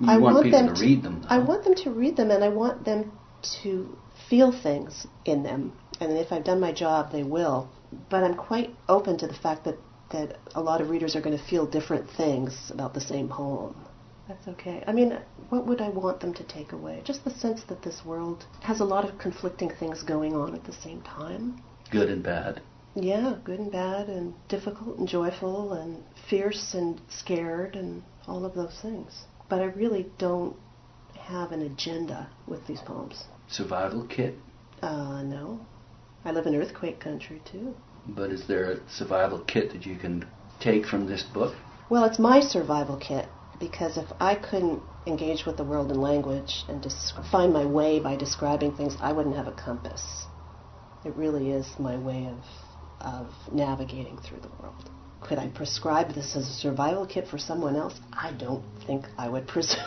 You 0.00 0.10
I 0.10 0.18
want, 0.18 0.34
want 0.34 0.44
people 0.44 0.58
them 0.60 0.68
to 0.74 0.80
to- 0.80 0.86
read 0.86 1.02
them. 1.02 1.26
I 1.28 1.38
want 1.38 1.64
them 1.64 1.74
to 1.74 1.90
read 1.90 2.16
them 2.16 2.30
and 2.30 2.44
I 2.44 2.48
want 2.48 2.84
them 2.84 3.12
to 3.62 3.96
feel 4.28 4.52
things 4.52 5.06
in 5.24 5.42
them. 5.42 5.72
And 6.00 6.12
if 6.12 6.30
I've 6.32 6.44
done 6.44 6.60
my 6.60 6.72
job, 6.72 7.10
they 7.12 7.22
will. 7.22 7.68
But 8.10 8.22
I'm 8.22 8.34
quite 8.34 8.70
open 8.88 9.16
to 9.18 9.26
the 9.26 9.34
fact 9.34 9.64
that, 9.64 9.76
that 10.10 10.38
a 10.54 10.60
lot 10.60 10.80
of 10.80 10.90
readers 10.90 11.16
are 11.16 11.20
going 11.20 11.36
to 11.36 11.44
feel 11.44 11.66
different 11.66 12.08
things 12.10 12.70
about 12.72 12.94
the 12.94 13.00
same 13.00 13.28
poem. 13.28 13.74
That's 14.28 14.48
okay. 14.48 14.82
I 14.86 14.92
mean, 14.92 15.16
what 15.50 15.66
would 15.66 15.80
I 15.80 15.88
want 15.88 16.20
them 16.20 16.34
to 16.34 16.44
take 16.44 16.72
away? 16.72 17.00
Just 17.04 17.24
the 17.24 17.30
sense 17.30 17.62
that 17.68 17.82
this 17.82 18.04
world 18.04 18.44
has 18.62 18.80
a 18.80 18.84
lot 18.84 19.08
of 19.08 19.18
conflicting 19.18 19.70
things 19.70 20.02
going 20.02 20.34
on 20.34 20.54
at 20.54 20.64
the 20.64 20.72
same 20.72 21.00
time. 21.02 21.62
good 21.90 22.08
and 22.08 22.22
bad. 22.22 22.60
Yeah, 22.96 23.36
good 23.44 23.60
and 23.60 23.70
bad, 23.70 24.08
and 24.08 24.34
difficult 24.48 24.96
and 24.98 25.06
joyful, 25.06 25.74
and 25.74 26.02
fierce 26.30 26.72
and 26.74 27.00
scared, 27.08 27.76
and 27.76 28.02
all 28.26 28.44
of 28.44 28.54
those 28.54 28.78
things. 28.80 29.24
But 29.48 29.60
I 29.60 29.66
really 29.66 30.06
don't 30.18 30.56
have 31.18 31.52
an 31.52 31.62
agenda 31.62 32.28
with 32.48 32.66
these 32.66 32.80
poems. 32.80 33.24
Survival 33.48 34.06
kit. 34.08 34.34
Uh, 34.82 35.22
no. 35.22 35.60
I 36.24 36.32
live 36.32 36.46
in 36.46 36.56
earthquake 36.56 36.98
country, 36.98 37.42
too. 37.44 37.74
But 38.08 38.30
is 38.30 38.46
there 38.48 38.72
a 38.72 38.90
survival 38.90 39.40
kit 39.40 39.72
that 39.72 39.84
you 39.86 39.96
can 39.96 40.26
take 40.58 40.86
from 40.86 41.06
this 41.06 41.22
book? 41.22 41.54
Well, 41.90 42.04
it's 42.04 42.18
my 42.18 42.40
survival 42.40 42.96
kit, 42.96 43.28
because 43.58 43.96
if 43.96 44.06
I 44.20 44.34
couldn't 44.34 44.82
engage 45.06 45.46
with 45.46 45.56
the 45.56 45.64
world 45.64 45.90
in 45.90 46.00
language 46.00 46.64
and 46.68 46.84
find 47.30 47.52
my 47.52 47.64
way 47.64 48.00
by 48.00 48.16
describing 48.16 48.76
things, 48.76 48.96
I 49.00 49.12
wouldn't 49.12 49.36
have 49.36 49.46
a 49.46 49.52
compass. 49.52 50.26
It 51.04 51.14
really 51.16 51.50
is 51.50 51.66
my 51.78 51.96
way 51.96 52.26
of, 52.26 52.38
of 53.00 53.28
navigating 53.52 54.18
through 54.18 54.40
the 54.40 54.50
world. 54.60 54.90
Could 55.20 55.38
I 55.38 55.48
prescribe 55.48 56.14
this 56.14 56.36
as 56.36 56.48
a 56.48 56.52
survival 56.52 57.06
kit 57.06 57.26
for 57.28 57.38
someone 57.38 57.76
else? 57.76 58.00
I 58.12 58.32
don't 58.32 58.64
think 58.86 59.06
I 59.16 59.28
would 59.28 59.46
presume 59.54 59.84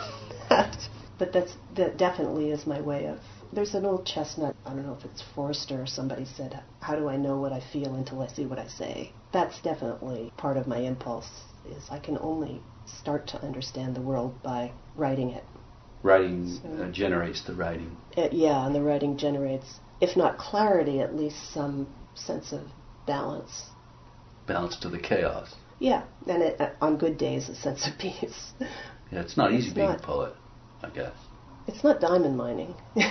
that. 0.48 0.76
But 1.18 1.32
that's, 1.32 1.52
that 1.76 1.98
definitely 1.98 2.50
is 2.50 2.66
my 2.66 2.80
way 2.80 3.06
of. 3.06 3.18
There's 3.52 3.74
an 3.74 3.84
old 3.84 4.06
chestnut, 4.06 4.54
I 4.64 4.70
don't 4.70 4.86
know 4.86 4.96
if 4.98 5.04
it's 5.04 5.22
Forster 5.34 5.82
or 5.82 5.86
somebody 5.86 6.24
said, 6.24 6.62
How 6.80 6.94
do 6.96 7.08
I 7.08 7.16
know 7.16 7.36
what 7.36 7.52
I 7.52 7.60
feel 7.72 7.94
until 7.94 8.22
I 8.22 8.28
see 8.28 8.46
what 8.46 8.58
I 8.58 8.68
say? 8.68 9.12
That's 9.32 9.60
definitely 9.60 10.32
part 10.36 10.56
of 10.56 10.66
my 10.66 10.78
impulse, 10.78 11.28
is 11.66 11.84
I 11.90 11.98
can 11.98 12.16
only 12.18 12.62
start 12.98 13.26
to 13.28 13.42
understand 13.42 13.94
the 13.94 14.00
world 14.00 14.42
by 14.42 14.72
writing 14.96 15.30
it. 15.30 15.44
Writing 16.02 16.48
So- 16.62 16.84
uh, 16.84 16.90
generates 16.90 17.42
the 17.42 17.54
writing. 17.54 17.96
It, 18.16 18.32
yeah, 18.32 18.66
and 18.66 18.74
the 18.74 18.82
writing 18.82 19.16
generates, 19.16 19.80
if 20.00 20.16
not 20.16 20.38
clarity, 20.38 21.00
at 21.00 21.14
least 21.16 21.52
some 21.52 21.86
sense 22.14 22.52
of 22.52 22.62
balance. 23.06 23.70
Balance 24.46 24.76
to 24.78 24.88
the 24.88 24.98
chaos. 24.98 25.54
Yeah, 25.78 26.02
and 26.26 26.42
it, 26.42 26.60
uh, 26.60 26.70
on 26.80 26.96
good 26.98 27.16
days, 27.18 27.48
a 27.48 27.54
sense 27.54 27.86
of 27.86 27.96
peace. 27.98 28.52
Yeah, 29.12 29.20
it's 29.20 29.36
not 29.36 29.52
easy 29.52 29.66
It's 29.68 29.74
being 29.74 29.88
not. 29.88 30.00
a 30.00 30.06
poet, 30.06 30.34
I 30.82 30.88
guess. 30.90 31.14
It's 31.66 31.84
not 31.84 32.00
diamond 32.00 32.36
mining. 32.36 32.74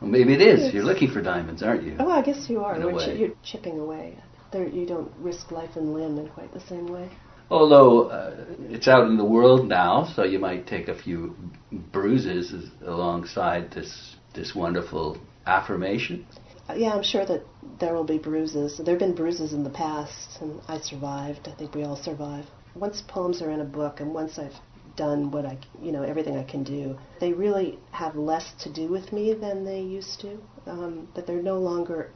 Well, 0.00 0.10
maybe 0.10 0.34
it 0.34 0.42
is. 0.42 0.58
It's- 0.58 0.74
You're 0.74 0.84
looking 0.84 1.10
for 1.10 1.22
diamonds, 1.22 1.62
aren't 1.62 1.82
you? 1.84 1.96
oh, 1.98 2.10
I 2.10 2.20
guess 2.22 2.50
you 2.50 2.62
are. 2.62 2.76
In 2.76 2.82
a 2.82 2.86
We're 2.88 2.98
chi- 2.98 3.12
you're 3.12 3.34
chipping 3.42 3.78
away. 3.78 4.18
There, 4.52 4.68
you 4.68 4.84
don't 4.86 5.10
risk 5.18 5.50
life 5.50 5.76
and 5.76 5.94
limb 5.94 6.18
in 6.18 6.28
quite 6.28 6.52
the 6.52 6.60
same 6.60 6.86
way. 6.86 7.10
Although 7.48 8.08
uh, 8.08 8.44
it's 8.70 8.88
out 8.88 9.06
in 9.06 9.16
the 9.16 9.24
world 9.24 9.68
now, 9.68 10.04
so 10.04 10.24
you 10.24 10.38
might 10.38 10.66
take 10.66 10.88
a 10.88 10.94
few 10.94 11.36
bruises 11.70 12.70
alongside 12.84 13.70
this 13.70 14.16
this 14.34 14.54
wonderful 14.54 15.16
affirmation. 15.46 16.26
Uh, 16.68 16.74
yeah, 16.74 16.90
I'm 16.90 17.02
sure 17.02 17.24
that 17.24 17.42
there 17.78 17.94
will 17.94 18.04
be 18.04 18.18
bruises. 18.18 18.78
There 18.78 18.94
have 18.94 18.98
been 18.98 19.14
bruises 19.14 19.52
in 19.52 19.62
the 19.62 19.70
past, 19.70 20.40
and 20.40 20.60
I 20.68 20.78
survived. 20.78 21.48
I 21.48 21.52
think 21.52 21.74
we 21.74 21.84
all 21.84 21.96
survive. 21.96 22.46
Once 22.74 23.02
poems 23.06 23.40
are 23.40 23.50
in 23.50 23.60
a 23.60 23.64
book, 23.64 24.00
and 24.00 24.12
once 24.12 24.38
I've 24.38 24.58
done 24.96 25.30
what 25.30 25.46
I, 25.46 25.58
you 25.80 25.92
know, 25.92 26.02
everything 26.02 26.36
I 26.36 26.42
can 26.42 26.64
do, 26.64 26.98
they 27.20 27.32
really 27.32 27.78
have 27.92 28.16
less 28.16 28.52
to 28.64 28.72
do 28.72 28.88
with 28.88 29.12
me 29.12 29.34
than 29.34 29.64
they 29.64 29.80
used 29.80 30.20
to. 30.20 30.38
Um, 30.66 31.08
that 31.14 31.26
they're 31.26 31.42
no 31.42 31.58
longer, 31.60 32.10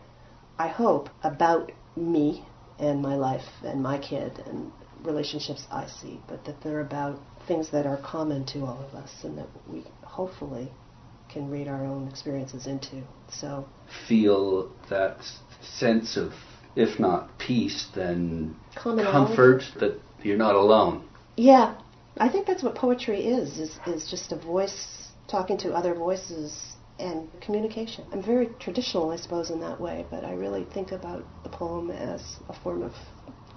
I 0.58 0.68
hope, 0.68 1.08
about 1.22 1.70
me 1.96 2.44
and 2.78 3.00
my 3.00 3.14
life 3.14 3.46
and 3.62 3.82
my 3.82 3.98
kid 3.98 4.42
and 4.46 4.72
relationships 5.04 5.66
I 5.70 5.86
see, 5.86 6.20
but 6.28 6.44
that 6.44 6.62
they're 6.62 6.80
about 6.80 7.18
things 7.46 7.70
that 7.70 7.86
are 7.86 7.98
common 7.98 8.44
to 8.46 8.60
all 8.60 8.84
of 8.88 8.94
us 8.94 9.12
and 9.24 9.36
that 9.38 9.48
we 9.68 9.84
hopefully 10.02 10.70
can 11.28 11.48
read 11.50 11.68
our 11.68 11.84
own 11.84 12.08
experiences 12.08 12.66
into. 12.66 13.02
So 13.30 13.66
Feel 14.08 14.70
that 14.88 15.18
sense 15.62 16.16
of, 16.16 16.32
if 16.76 16.98
not 16.98 17.38
peace, 17.38 17.86
then 17.94 18.56
Commonality. 18.74 19.12
comfort 19.12 19.62
that 19.80 20.00
you're 20.22 20.36
not 20.36 20.54
alone. 20.54 21.08
Yeah, 21.36 21.76
I 22.18 22.28
think 22.28 22.46
that's 22.46 22.62
what 22.62 22.74
poetry 22.74 23.26
is, 23.26 23.58
is, 23.58 23.78
is 23.86 24.10
just 24.10 24.32
a 24.32 24.36
voice 24.36 25.08
talking 25.28 25.56
to 25.58 25.72
other 25.72 25.94
voices 25.94 26.74
and 26.98 27.28
communication. 27.40 28.04
I'm 28.12 28.22
very 28.22 28.48
traditional, 28.58 29.10
I 29.10 29.16
suppose, 29.16 29.50
in 29.50 29.60
that 29.60 29.80
way, 29.80 30.04
but 30.10 30.24
I 30.24 30.32
really 30.32 30.64
think 30.74 30.92
about 30.92 31.24
the 31.44 31.48
poem 31.48 31.90
as 31.90 32.20
a 32.48 32.52
form 32.62 32.82
of 32.82 32.92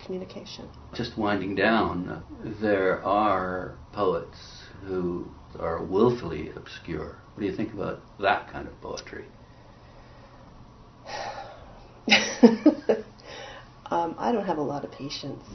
communication. 0.06 0.70
Just 0.94 1.18
winding 1.18 1.56
down, 1.56 2.24
there 2.62 3.04
are 3.04 3.78
poets 3.92 4.38
who 4.86 5.28
are 5.60 5.84
willfully 5.84 6.52
obscure. 6.56 7.18
What 7.34 7.42
do 7.42 7.46
you 7.46 7.56
think 7.56 7.74
about 7.74 8.02
that 8.20 8.52
kind 8.52 8.68
of 8.68 8.80
poetry? 8.82 9.26
Um, 13.94 14.16
I 14.18 14.32
don't 14.32 14.46
have 14.46 14.58
a 14.58 14.64
lot 14.64 14.84
of 14.84 14.92
patience 14.92 15.46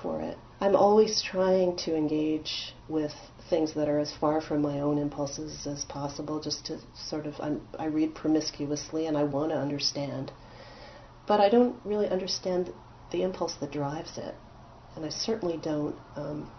for 0.00 0.22
it. 0.22 0.38
I'm 0.62 0.74
always 0.74 1.20
trying 1.20 1.76
to 1.84 1.94
engage 1.94 2.74
with 2.88 3.12
things 3.50 3.74
that 3.74 3.86
are 3.86 3.98
as 3.98 4.14
far 4.18 4.40
from 4.40 4.62
my 4.62 4.80
own 4.80 4.96
impulses 4.96 5.66
as 5.66 5.84
possible, 5.84 6.40
just 6.40 6.64
to 6.66 6.78
sort 6.94 7.26
of, 7.26 7.34
I'm, 7.38 7.60
I 7.78 7.84
read 7.84 8.14
promiscuously 8.14 9.06
and 9.06 9.14
I 9.14 9.24
want 9.24 9.50
to 9.50 9.58
understand. 9.58 10.32
But 11.28 11.40
I 11.40 11.50
don't 11.50 11.76
really 11.84 12.08
understand 12.08 12.72
the 13.16 13.22
impulse 13.22 13.54
that 13.60 13.72
drives 13.72 14.18
it. 14.18 14.34
And 14.94 15.04
I 15.04 15.08
certainly 15.08 15.58
don't. 15.62 15.96
Um, 16.16 16.50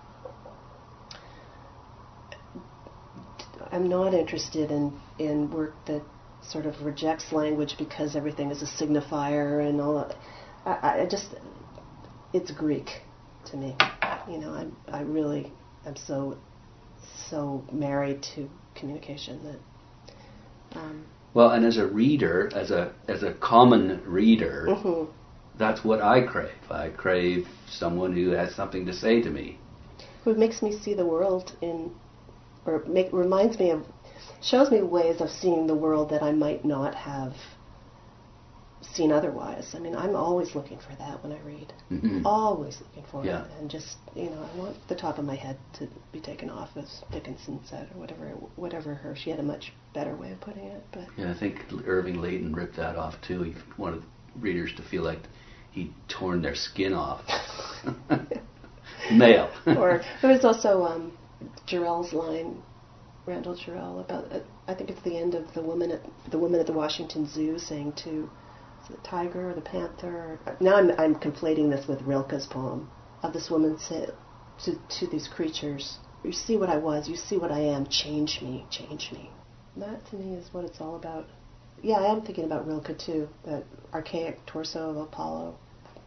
I'm 3.72 3.89
not 3.89 4.13
interested 4.13 4.72
in, 4.72 4.98
in 5.20 5.52
work 5.52 5.74
that 5.88 6.02
sort 6.41 6.65
of 6.65 6.82
rejects 6.84 7.32
language 7.32 7.76
because 7.78 8.15
everything 8.15 8.50
is 8.52 8.62
a 8.62 8.65
signifier 8.65 9.67
and 9.67 9.82
all 9.82 9.96
that. 9.96 10.15
I, 10.65 11.02
I 11.02 11.06
just, 11.06 11.36
it's 12.34 12.52
Greek 12.52 13.02
to 13.52 13.58
me. 13.58 13.76
You 14.30 14.38
know, 14.38 14.52
I'm, 14.54 14.76
I 14.88 15.02
really 15.02 15.52
am 15.86 15.96
so, 15.96 16.38
so 17.30 17.65
married 17.72 18.24
to 18.36 18.50
communication 18.76 19.43
that. 19.43 20.80
Um, 20.80 21.06
well, 21.34 21.52
and 21.52 21.65
as 21.65 21.78
a 21.78 21.86
reader, 21.86 22.50
as 22.56 22.72
a 22.72 22.93
as 23.08 23.24
a 23.24 23.34
common 23.34 24.02
reader, 24.06 24.67
mm-hmm. 24.70 25.12
That's 25.58 25.84
what 25.84 26.02
I 26.02 26.22
crave. 26.22 26.52
I 26.70 26.89
crave 26.89 27.48
someone 27.67 28.13
who 28.13 28.32
has 28.32 28.56
something 28.56 28.86
to 28.86 28.93
say 28.93 29.22
to 29.22 29.30
me. 29.30 29.60
It 30.26 30.38
makes 30.38 30.62
me 30.62 30.78
see 30.78 30.93
the 30.93 31.06
world 31.06 31.56
in, 31.62 31.91
or 32.65 32.84
make, 32.86 33.12
reminds 33.13 33.58
me 33.58 33.72
of, 33.72 33.86
shows 34.41 34.70
me 34.72 34.82
ways 34.82 35.22
of 35.22 35.30
seeing 35.30 35.67
the 35.67 35.76
world 35.76 36.10
that 36.10 36.22
I 36.22 36.32
might 36.32 36.65
not 36.65 36.96
have 36.96 37.34
seen 38.82 39.12
otherwise. 39.12 39.74
I 39.74 39.80
mean, 39.80 39.96
I'm 39.96 40.15
always 40.15 40.54
looking 40.54 40.80
for 40.80 40.96
that 40.98 41.24
when 41.24 41.32
I 41.32 41.39
read. 41.41 41.74
Mm-hmm. 41.91 42.26
Always 42.26 42.80
looking 42.82 43.06
for 43.12 43.26
yeah. 43.26 43.46
it, 43.46 43.52
and 43.60 43.70
just 43.70 43.98
you 44.15 44.30
know, 44.30 44.48
I 44.54 44.58
want 44.58 44.76
the 44.88 44.96
top 44.96 45.17
of 45.17 45.26
my 45.26 45.36
head 45.36 45.58
to 45.80 45.88
be 46.12 46.20
taken 46.20 46.50
off, 46.50 46.70
as 46.76 47.02
Dickinson 47.12 47.60
said, 47.65 47.89
or 47.93 48.00
whatever, 48.00 48.28
whatever 48.56 48.93
her. 48.93 49.15
She 49.15 49.30
had 49.30 49.39
a 49.39 49.43
much 49.43 49.74
better 49.93 50.15
way 50.15 50.32
of 50.32 50.41
putting 50.41 50.65
it, 50.65 50.84
but 50.91 51.08
yeah, 51.17 51.32
I 51.32 51.34
think 51.34 51.60
Irving 51.86 52.22
Layton 52.22 52.54
ripped 52.54 52.76
that 52.76 52.96
off 52.96 53.15
too. 53.22 53.43
He 53.43 53.56
wanted 53.78 54.04
readers 54.39 54.74
to 54.76 54.84
feel 54.84 55.04
like 55.04 55.20
he'd 55.77 55.93
torn 56.07 56.41
their 56.41 56.55
skin 56.55 56.93
off. 56.93 57.21
Male. 59.11 59.49
or 59.65 60.01
there 60.21 60.31
was 60.31 60.43
also 60.43 60.83
um, 60.83 61.17
Jarrell's 61.67 62.13
line, 62.13 62.61
Randall 63.25 63.55
Jarrell, 63.55 64.01
about 64.01 64.31
uh, 64.31 64.39
I 64.67 64.73
think 64.73 64.89
it's 64.89 65.01
the 65.03 65.17
end 65.17 65.35
of 65.35 65.53
the 65.53 65.61
woman 65.61 65.91
at 65.91 66.01
the 66.31 66.39
woman 66.39 66.59
at 66.59 66.65
the 66.65 66.73
Washington 66.73 67.27
Zoo 67.27 67.59
saying 67.59 67.93
to 68.03 68.29
the 68.89 68.97
tiger 68.97 69.49
or 69.51 69.53
the 69.53 69.61
panther. 69.61 70.39
Now 70.59 70.77
I'm, 70.77 70.91
I'm 70.97 71.15
conflating 71.15 71.69
this 71.69 71.87
with 71.87 72.01
Rilke's 72.01 72.47
poem 72.47 72.89
of 73.21 73.33
this 73.33 73.49
woman 73.49 73.77
say, 73.77 74.07
to, 74.65 74.75
to 74.99 75.07
these 75.07 75.27
creatures, 75.27 75.97
you 76.23 76.31
see 76.31 76.57
what 76.57 76.69
I 76.69 76.77
was, 76.77 77.07
you 77.07 77.15
see 77.15 77.37
what 77.37 77.51
I 77.51 77.59
am, 77.59 77.85
change 77.87 78.41
me, 78.41 78.65
change 78.69 79.11
me. 79.11 79.29
That 79.75 80.05
to 80.07 80.15
me 80.15 80.35
is 80.35 80.53
what 80.53 80.65
it's 80.65 80.81
all 80.81 80.95
about. 80.95 81.27
Yeah, 81.83 81.97
I 81.97 82.11
am 82.11 82.21
thinking 82.21 82.45
about 82.45 82.65
Rilke 82.67 82.97
too, 82.97 83.29
that 83.45 83.63
archaic 83.93 84.45
torso 84.45 84.89
of 84.89 84.97
Apollo, 84.97 85.57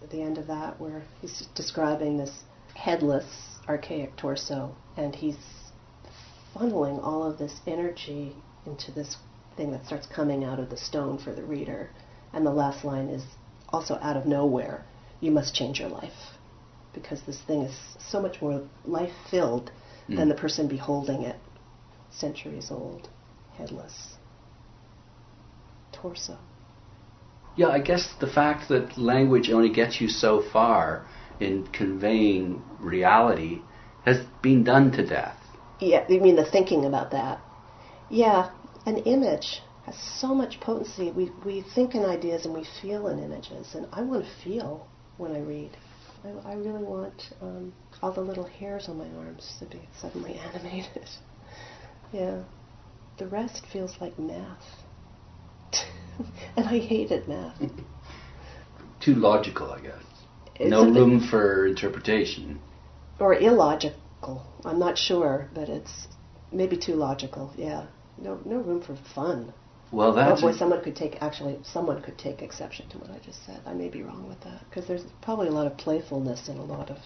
at 0.03 0.11
the 0.11 0.23
end 0.23 0.39
of 0.39 0.47
that, 0.47 0.81
where 0.81 1.03
he's 1.21 1.47
describing 1.55 2.17
this 2.17 2.45
headless, 2.75 3.59
archaic 3.69 4.17
torso, 4.17 4.75
and 4.97 5.15
he's 5.15 5.37
funneling 6.55 7.03
all 7.03 7.23
of 7.23 7.39
this 7.39 7.61
energy 7.67 8.35
into 8.67 8.91
this 8.93 9.17
thing 9.57 9.71
that 9.73 9.85
starts 9.87 10.07
coming 10.07 10.45
out 10.45 10.59
of 10.59 10.71
the 10.71 10.77
stone 10.77 11.19
for 11.19 11.33
the 11.33 11.45
reader. 11.45 11.91
And 12.33 12.47
the 12.47 12.51
last 12.51 12.85
line 12.85 13.09
is 13.09 13.25
also 13.69 13.99
out 14.01 14.17
of 14.17 14.27
nowhere. 14.27 14.85
You 15.21 15.31
must 15.31 15.55
change 15.55 15.81
your 15.81 15.89
life. 15.89 16.39
Because 16.93 17.23
this 17.23 17.41
thing 17.43 17.63
is 17.63 17.77
so 17.99 18.21
much 18.21 18.43
more 18.43 18.67
life 18.85 19.13
filled 19.31 19.71
mm. 20.09 20.17
than 20.17 20.29
the 20.29 20.35
person 20.35 20.67
beholding 20.67 21.23
it. 21.23 21.37
Centuries 22.11 22.71
old, 22.71 23.09
headless 23.57 24.17
torso. 26.01 26.39
Yeah, 27.57 27.69
I 27.69 27.81
guess 27.81 28.15
the 28.21 28.27
fact 28.27 28.69
that 28.69 28.97
language 28.97 29.51
only 29.51 29.69
gets 29.71 30.01
you 30.01 30.09
so 30.09 30.43
far 30.53 31.07
in 31.41 31.67
conveying 31.73 32.63
reality 32.79 33.63
has 34.05 34.25
been 34.43 34.65
done 34.65 34.93
to 34.93 35.07
death. 35.07 35.37
Yeah, 35.81 36.05
you 36.09 36.21
mean 36.21 36.37
the 36.37 36.45
thinking 36.45 36.85
about 36.85 37.11
that? 37.11 37.41
Yeah, 38.09 38.51
an 38.87 38.99
image 38.99 39.63
has 39.87 39.97
so 39.97 40.35
much 40.35 40.61
potency. 40.61 41.11
We, 41.11 41.31
we 41.45 41.65
think 41.75 41.95
in 41.95 42.05
ideas 42.05 42.45
and 42.45 42.55
we 42.55 42.67
feel 42.81 43.09
in 43.09 43.19
images, 43.19 43.75
and 43.75 43.87
I 43.93 44.03
want 44.03 44.25
to 44.25 44.31
feel 44.45 44.87
when 45.17 45.33
I 45.33 45.41
read. 45.41 45.77
I, 46.25 46.51
I 46.51 46.55
really 46.55 46.85
want 46.85 47.33
um, 47.41 47.73
all 48.03 48.13
the 48.13 48.21
little 48.21 48.45
hairs 48.45 48.89
on 48.89 48.99
my 48.99 49.09
arms 49.19 49.57
to 49.59 49.67
be 49.67 49.81
suddenly 50.01 50.35
animated. 50.55 51.09
yeah. 52.13 52.43
The 53.19 53.27
rest 53.27 53.67
feels 53.73 53.95
like 54.01 54.19
math. 54.19 54.65
and 56.57 56.66
I 56.66 56.79
hated 56.79 57.29
math. 57.29 57.61
Too 59.01 59.14
logical, 59.14 59.70
I 59.70 59.81
guess. 59.81 60.03
It's 60.57 60.70
no 60.70 60.85
room 60.85 61.27
for 61.27 61.66
interpretation. 61.66 62.61
Or 63.18 63.35
illogical. 63.35 64.46
I'm 64.64 64.79
not 64.79 64.99
sure, 64.99 65.49
but 65.55 65.70
it's 65.70 66.09
maybe 66.53 66.77
too 66.77 66.94
logical. 66.94 67.53
Yeah. 67.57 67.87
No, 68.18 68.38
no 68.44 68.57
room 68.57 68.83
for 68.83 68.96
fun. 69.14 69.55
Well, 69.92 70.12
that's. 70.12 70.42
Oh 70.42 70.49
boy, 70.49 70.57
someone 70.57 70.83
could 70.83 70.94
take 70.94 71.20
actually 71.23 71.59
someone 71.62 72.03
could 72.03 72.18
take 72.18 72.42
exception 72.42 72.88
to 72.90 72.99
what 72.99 73.11
I 73.11 73.18
just 73.25 73.44
said. 73.44 73.61
I 73.66 73.73
may 73.73 73.88
be 73.88 74.03
wrong 74.03 74.29
with 74.29 74.40
that 74.42 74.61
because 74.68 74.87
there's 74.87 75.05
probably 75.23 75.49
a 75.49 75.53
lot 75.53 75.66
of 75.66 75.77
playfulness 75.79 76.49
in 76.49 76.59
a 76.59 76.64
lot 76.64 76.90
of 76.90 76.99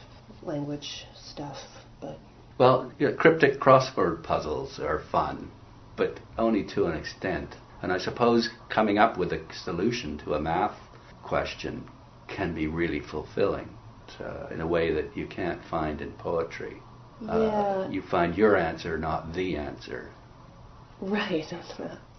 language 0.43 1.07
stuff, 1.15 1.59
but. 2.01 2.19
Well, 2.59 2.93
you 2.99 3.09
know, 3.09 3.15
cryptic 3.15 3.59
crossword 3.59 4.23
puzzles 4.23 4.79
are 4.79 5.03
fun, 5.11 5.51
but 5.97 6.21
only 6.39 6.65
to 6.75 6.87
an 6.87 6.97
extent. 6.97 7.57
And 7.85 7.93
I 7.93 7.99
suppose 7.99 8.49
coming 8.71 8.97
up 8.97 9.19
with 9.19 9.31
a 9.35 9.43
solution 9.53 10.17
to 10.25 10.33
a 10.33 10.41
math 10.41 10.79
question 11.23 11.87
can 12.29 12.55
be 12.55 12.67
really 12.67 13.01
fulfilling 13.01 13.69
uh, 14.19 14.47
in 14.51 14.63
a 14.63 14.67
way 14.67 14.91
that 14.95 15.15
you 15.15 15.27
can't 15.27 15.63
find 15.63 16.01
in 16.01 16.13
poetry. 16.13 16.79
Uh, 17.29 17.39
yeah. 17.39 17.49
Uh, 17.51 17.89
you 17.91 18.01
find 18.01 18.39
your 18.39 18.57
answer, 18.57 18.97
not 18.97 19.35
the 19.35 19.57
answer. 19.57 20.11
Right. 21.01 21.53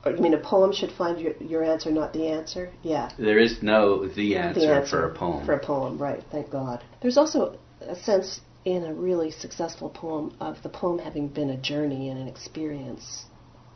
You 0.06 0.21
mean 0.21 0.36
a 0.36 0.39
poem 0.39 0.71
should 0.71 0.91
find 0.91 1.19
your, 1.19 1.34
your 1.38 1.63
answer, 1.63 1.89
not 1.89 2.13
the 2.13 2.28
answer? 2.28 2.71
Yeah. 2.84 3.10
There 3.17 3.39
is 3.39 3.63
no 3.63 4.08
the 4.08 4.38
answer, 4.38 4.60
the 4.60 4.71
answer 4.71 4.97
for 4.97 5.10
a 5.10 5.15
poem. 5.15 5.45
For 5.47 5.54
a 5.54 5.60
poem, 5.60 5.97
right, 5.97 6.23
thank 6.32 6.51
God. 6.51 6.84
There's 7.01 7.17
also 7.17 7.58
a 7.82 7.95
sense 7.95 8.41
in 8.65 8.84
a 8.84 8.93
really 8.93 9.32
successful 9.32 9.89
poem 9.89 10.38
of 10.39 10.62
the 10.62 10.69
poem 10.69 10.99
having 10.99 11.30
been 11.30 11.49
a 11.49 11.58
journey 11.58 12.10
and 12.10 12.19
an 12.19 12.28
experience, 12.28 13.25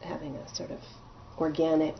having 0.02 0.36
a 0.36 0.56
sort 0.56 0.70
of 0.70 0.82
organic 1.40 1.96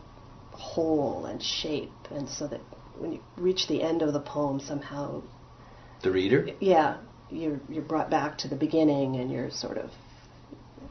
whole 0.52 1.26
and 1.26 1.42
shape, 1.42 1.92
and 2.10 2.28
so 2.28 2.46
that 2.46 2.60
when 2.98 3.12
you 3.12 3.20
reach 3.36 3.66
the 3.66 3.82
end 3.82 4.02
of 4.02 4.12
the 4.12 4.20
poem, 4.20 4.60
somehow. 4.60 5.22
The 6.02 6.10
reader? 6.10 6.48
Yeah, 6.60 6.98
you're, 7.30 7.60
you're 7.68 7.82
brought 7.82 8.10
back 8.10 8.38
to 8.38 8.48
the 8.48 8.56
beginning 8.56 9.16
and 9.16 9.30
you're 9.30 9.50
sort 9.50 9.78
of. 9.78 9.90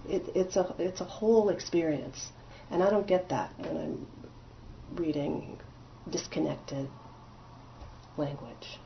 It, 0.07 0.23
it's, 0.33 0.55
a, 0.55 0.73
it's 0.79 1.01
a 1.01 1.05
whole 1.05 1.49
experience 1.49 2.31
and 2.71 2.83
I 2.83 2.89
don't 2.89 3.07
get 3.07 3.29
that 3.29 3.51
when 3.57 3.77
I'm 3.77 4.07
reading 4.95 5.59
disconnected 6.09 6.87
language. 8.17 8.79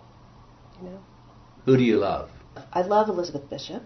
You 0.82 0.90
know? 0.90 1.00
Who 1.66 1.78
do 1.78 1.84
you 1.84 1.98
love? 1.98 2.30
I 2.72 2.82
love 2.82 3.10
Elizabeth 3.10 3.50
Bishop. 3.50 3.84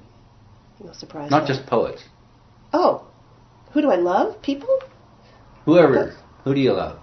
No 0.84 0.94
surprise. 0.94 1.32
Not 1.32 1.48
just 1.48 1.66
poets. 1.66 2.04
Oh, 2.74 3.08
who 3.72 3.82
do 3.82 3.90
I 3.90 3.96
love? 3.96 4.42
People? 4.42 4.80
Whoever. 5.68 6.16
Who 6.46 6.56
do 6.56 6.62
you 6.62 6.72
love? 6.72 6.98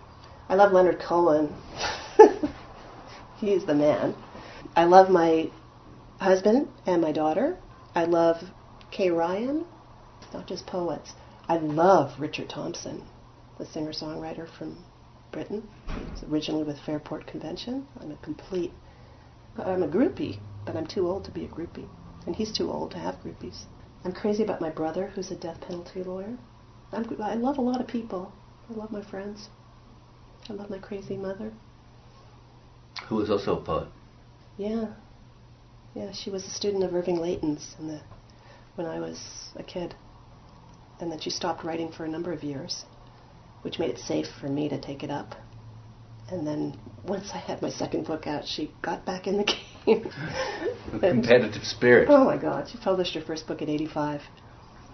I 0.49 0.55
love 0.55 0.73
Leonard 0.73 0.99
Cohen. 0.99 1.55
He's 3.37 3.67
the 3.67 3.75
man. 3.75 4.15
I 4.75 4.85
love 4.85 5.11
my 5.11 5.51
husband 6.19 6.69
and 6.87 7.03
my 7.03 7.13
daughter. 7.13 7.59
I 7.95 8.05
love 8.07 8.43
Kay 8.91 9.11
Ryan. 9.11 9.67
Not 10.33 10.47
just 10.47 10.67
poets. 10.67 11.13
I 11.47 11.59
love 11.59 12.19
Richard 12.19 12.49
Thompson, 12.49 13.03
the 13.59 13.67
singer 13.67 13.93
songwriter 13.93 14.49
from 14.49 14.79
Britain. 15.31 15.69
He's 15.95 16.25
originally 16.31 16.65
with 16.65 16.79
Fairport 16.87 17.27
Convention. 17.27 17.87
I'm 18.01 18.13
a 18.13 18.17
complete, 18.23 18.73
I'm 19.59 19.83
a 19.83 19.89
groupie, 19.89 20.39
but 20.65 20.75
I'm 20.75 20.87
too 20.87 21.07
old 21.07 21.27
to 21.27 21.31
be 21.31 21.45
a 21.45 21.49
groupie. 21.49 21.89
And 22.25 22.35
he's 22.35 22.51
too 22.51 22.73
old 22.73 22.93
to 22.93 22.99
have 22.99 23.23
groupies. 23.23 23.67
I'm 24.07 24.13
crazy 24.13 24.43
about 24.43 24.63
my 24.63 24.71
brother, 24.71 25.13
who's 25.15 25.31
a 25.31 25.37
death 25.37 25.61
penalty 25.61 26.03
lawyer. 26.03 26.39
I'm, 26.95 27.05
I 27.23 27.35
love 27.35 27.59
a 27.59 27.61
lot 27.61 27.83
of 27.83 27.87
people. 27.87 28.33
I 28.71 28.75
love 28.75 28.91
my 28.91 29.03
friends. 29.03 29.49
I 30.49 30.53
love 30.53 30.71
my 30.71 30.79
crazy 30.79 31.17
mother. 31.17 31.53
Who 33.09 33.17
was 33.17 33.31
also 33.31 33.59
a 33.59 33.65
poet. 33.65 33.89
Yeah. 34.57 34.87
Yeah, 35.95 36.13
she 36.13 36.31
was 36.31 36.45
a 36.45 36.51
student 36.51 36.85
of 36.85 36.95
Irving 36.95 37.21
Layton's 37.21 37.77
in 37.79 37.89
the, 37.89 38.01
when 38.75 38.87
I 38.87 39.01
was 39.01 39.21
a 39.57 39.63
kid 39.63 39.95
and 41.01 41.11
then 41.11 41.21
she 41.21 41.31
stopped 41.31 41.65
writing 41.65 41.91
for 41.91 42.05
a 42.05 42.09
number 42.09 42.33
of 42.33 42.43
years, 42.43 42.85
which 43.63 43.79
made 43.79 43.91
it 43.91 43.99
safe 43.99 44.27
for 44.41 44.49
me 44.49 44.69
to 44.69 44.81
take 44.81 45.03
it 45.03 45.11
up. 45.11 45.35
And 46.31 46.47
then 46.47 46.79
once 47.05 47.31
I 47.35 47.39
had 47.39 47.61
my 47.61 47.69
second 47.69 48.07
book 48.07 48.27
out, 48.27 48.47
she 48.47 48.73
got 48.81 49.05
back 49.05 49.27
in 49.27 49.37
the 49.37 49.45
game. 49.87 50.11
A 50.95 50.99
competitive 51.11 51.65
spirit. 51.65 52.09
Oh 52.11 52.25
my 52.25 52.39
God, 52.39 52.69
she 52.71 52.79
published 52.79 53.15
her 53.15 53.21
first 53.21 53.47
book 53.47 53.61
at 53.61 53.69
85. 53.69 54.23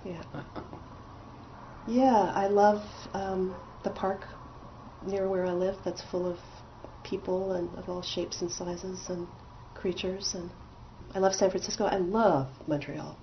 Yeah. 0.04 0.22
Yeah, 1.90 2.30
I 2.36 2.46
love 2.46 2.84
um, 3.14 3.52
the 3.82 3.90
park 3.90 4.20
near 5.04 5.28
where 5.28 5.44
I 5.44 5.52
live 5.52 5.74
that's 5.84 6.00
full 6.00 6.24
of 6.24 6.38
people 7.02 7.50
and 7.54 7.68
of 7.76 7.88
all 7.88 8.00
shapes 8.00 8.42
and 8.42 8.50
sizes 8.50 9.08
and 9.08 9.26
creatures. 9.74 10.34
And 10.34 10.50
I 11.16 11.18
love 11.18 11.34
San 11.34 11.50
Francisco. 11.50 11.86
I 11.86 11.96
love 11.96 12.46
Montreal 12.68 13.18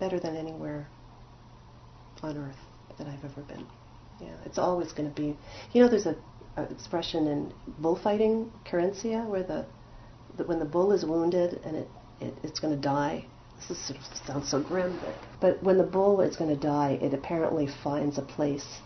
better 0.00 0.18
than 0.18 0.34
anywhere 0.34 0.88
on 2.20 2.36
earth 2.36 2.58
that 2.98 3.06
I've 3.06 3.24
ever 3.24 3.42
been. 3.42 3.64
Yeah, 4.20 4.34
it's 4.44 4.58
always 4.58 4.90
going 4.90 5.08
to 5.08 5.14
be. 5.14 5.36
You 5.72 5.82
know, 5.82 5.88
there's 5.88 6.06
a, 6.06 6.16
a 6.56 6.64
expression 6.64 7.28
in 7.28 7.52
bullfighting, 7.78 8.50
querencia, 8.66 9.24
where 9.24 9.44
the, 9.44 9.64
the 10.36 10.42
when 10.42 10.58
the 10.58 10.64
bull 10.64 10.90
is 10.90 11.04
wounded 11.04 11.60
and 11.64 11.76
it, 11.76 11.88
it 12.20 12.34
it's 12.42 12.58
going 12.58 12.74
to 12.74 12.80
die. 12.80 13.24
This 13.66 13.86
sort 13.86 13.98
of 13.98 14.04
sounds 14.26 14.48
so 14.50 14.62
grim, 14.62 14.98
but, 15.02 15.14
but 15.40 15.62
when 15.62 15.78
the 15.78 15.84
bull 15.84 16.20
is 16.20 16.36
going 16.36 16.50
to 16.50 16.60
die, 16.60 16.98
it 17.02 17.12
apparently 17.12 17.66
finds 17.82 18.16
a 18.18 18.22
place 18.22 18.78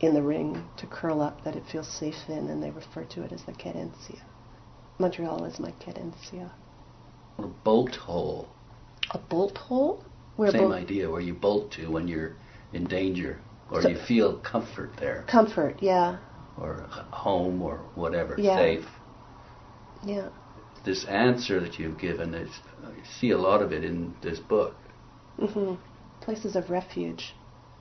in 0.00 0.14
the 0.14 0.22
ring 0.22 0.64
to 0.78 0.86
curl 0.86 1.20
up 1.20 1.44
that 1.44 1.56
it 1.56 1.64
feels 1.70 1.88
safe 1.88 2.16
in, 2.28 2.48
and 2.48 2.62
they 2.62 2.70
refer 2.70 3.04
to 3.04 3.22
it 3.22 3.32
as 3.32 3.42
the 3.44 3.52
querencia. 3.52 4.20
Montreal 4.98 5.44
is 5.44 5.58
my 5.60 5.72
querencia. 5.72 6.50
A 7.38 7.46
bolt 7.46 7.94
hole. 7.96 8.48
A 9.10 9.18
bolt 9.18 9.58
hole? 9.58 10.04
Where 10.36 10.50
Same 10.50 10.62
bolt- 10.62 10.74
idea, 10.74 11.10
where 11.10 11.20
you 11.20 11.34
bolt 11.34 11.70
to 11.72 11.90
when 11.90 12.08
you're 12.08 12.34
in 12.72 12.84
danger, 12.84 13.38
or 13.70 13.82
So- 13.82 13.88
you 13.90 13.96
feel 13.96 14.38
comfort 14.38 14.90
there, 14.98 15.24
Comfort, 15.28 15.76
yeah, 15.80 16.16
or 16.60 16.86
home, 17.10 17.62
or 17.62 17.80
whatever, 17.94 18.34
Yeah. 18.38 18.56
safe. 18.56 18.88
yeah. 20.02 20.28
This 20.84 21.04
answer 21.06 21.58
that 21.60 21.78
you've 21.78 21.98
given, 21.98 22.34
is, 22.34 22.50
I 22.84 22.92
see 23.20 23.30
a 23.30 23.38
lot 23.38 23.62
of 23.62 23.72
it 23.72 23.84
in 23.84 24.14
this 24.22 24.38
book. 24.38 24.74
hmm 25.38 25.74
Places 26.20 26.56
of 26.56 26.70
refuge. 26.70 27.34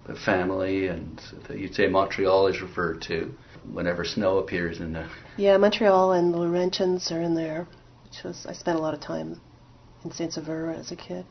The 0.06 0.16
family, 0.16 0.88
and 0.88 1.20
you'd 1.50 1.74
say 1.74 1.88
Montreal 1.88 2.46
is 2.48 2.62
referred 2.62 3.02
to 3.04 3.34
whenever 3.74 4.04
snow 4.06 4.38
appears 4.38 4.80
in 4.80 4.94
the. 4.94 5.10
Yeah, 5.36 5.58
Montreal 5.58 6.12
and 6.12 6.32
the 6.32 6.38
Laurentians 6.38 7.12
are 7.12 7.22
in 7.22 7.34
there, 7.34 7.68
which 8.04 8.24
was 8.24 8.46
I 8.48 8.54
spent 8.54 8.78
a 8.78 8.82
lot 8.82 8.94
of 8.94 9.00
time 9.00 9.42
in 10.04 10.12
Saint 10.12 10.34
Sauveur 10.34 10.70
as 10.72 10.92
a 10.92 10.96
kid. 10.96 11.26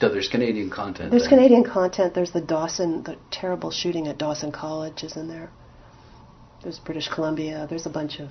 So 0.00 0.08
there's 0.08 0.26
Canadian 0.28 0.70
content. 0.70 1.12
There's 1.12 1.22
there. 1.22 1.38
Canadian 1.38 1.62
content. 1.62 2.14
There's 2.14 2.32
the 2.32 2.40
Dawson, 2.40 3.04
the 3.04 3.16
terrible 3.30 3.70
shooting 3.70 4.08
at 4.08 4.18
Dawson 4.18 4.50
College 4.50 5.04
is 5.04 5.16
in 5.16 5.28
there. 5.28 5.50
There's 6.64 6.80
British 6.80 7.06
Columbia. 7.08 7.66
There's 7.68 7.86
a 7.86 7.90
bunch 7.90 8.18
of 8.18 8.30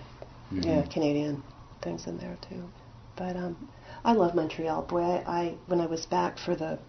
Mhm. 0.51 0.65
yeah 0.65 0.81
Canadian 0.91 1.41
things 1.81 2.05
in 2.05 2.17
there 2.17 2.37
too. 2.49 2.63
But 3.15 3.37
um, 3.37 3.69
I 4.05 4.11
love 4.13 4.35
Montreal. 4.35 4.81
Boy, 4.83 5.01
I, 5.01 5.23
I 5.25 5.55
when 5.67 5.79
I 5.79 5.85
was 5.85 6.05
back 6.05 6.37
for 6.37 6.55
the 6.55 6.79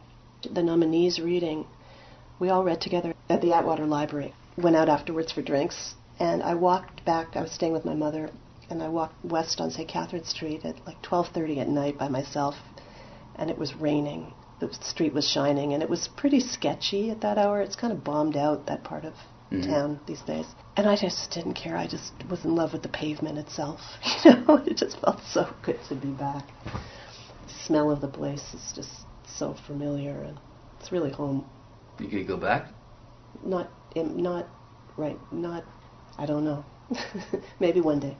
the 0.50 0.62
nominees 0.62 1.20
reading, 1.20 1.64
we 2.40 2.50
all 2.50 2.64
read 2.64 2.80
together 2.80 3.14
at 3.30 3.40
the 3.40 3.52
Atwater 3.52 3.86
Library. 3.86 4.34
Went 4.56 4.76
out 4.76 4.88
afterwards 4.88 5.30
for 5.32 5.40
drinks, 5.42 5.94
and 6.18 6.42
I 6.42 6.54
walked 6.54 7.04
back. 7.04 7.36
I 7.36 7.42
was 7.42 7.52
staying 7.52 7.72
with 7.72 7.84
my 7.84 7.94
mother, 7.94 8.30
and 8.68 8.82
I 8.82 8.88
walked 8.88 9.24
west 9.24 9.60
on 9.60 9.70
St. 9.70 9.88
Catherine 9.88 10.24
Street 10.24 10.64
at 10.64 10.84
like 10.86 11.00
12:30 11.02 11.60
at 11.60 11.68
night 11.68 11.98
by 11.98 12.08
myself, 12.08 12.56
and 13.36 13.48
it 13.48 13.58
was 13.58 13.76
raining. 13.76 14.34
The 14.58 14.72
street 14.74 15.14
was 15.14 15.28
shining, 15.28 15.72
and 15.72 15.82
it 15.82 15.90
was 15.90 16.08
pretty 16.08 16.40
sketchy 16.40 17.10
at 17.10 17.20
that 17.20 17.38
hour. 17.38 17.60
It's 17.60 17.76
kind 17.76 17.92
of 17.92 18.02
bombed 18.02 18.36
out 18.36 18.66
that 18.66 18.82
part 18.82 19.04
of 19.04 19.14
Mhm. 19.52 19.66
town 19.66 20.00
these 20.06 20.22
days, 20.22 20.46
and 20.76 20.88
I 20.88 20.96
just 20.96 21.30
didn't 21.30 21.54
care. 21.54 21.76
I 21.76 21.86
just 21.86 22.12
was 22.28 22.44
in 22.44 22.56
love 22.56 22.72
with 22.72 22.82
the 22.82 22.88
pavement 22.88 23.38
itself. 23.38 23.80
You 24.24 24.32
know, 24.46 24.56
it 24.66 24.78
just 24.78 24.96
felt 25.00 25.20
so 25.28 25.46
good 25.62 25.78
to 25.88 25.94
be 25.94 26.08
back. 26.08 26.44
The 27.64 27.68
smell 27.68 27.90
of 27.90 28.02
the 28.02 28.08
place 28.08 28.52
is 28.52 28.72
just 28.74 29.06
so 29.24 29.54
familiar, 29.66 30.20
and 30.20 30.38
it's 30.78 30.92
really 30.92 31.10
home. 31.10 31.46
You 31.98 32.08
could 32.08 32.26
go 32.26 32.36
back. 32.36 32.68
Not, 33.42 33.70
not, 33.96 34.46
right, 34.98 35.18
not. 35.32 35.64
I 36.18 36.26
don't 36.26 36.44
know. 36.44 36.62
Maybe 37.60 37.80
one 37.80 38.00
day. 38.00 38.18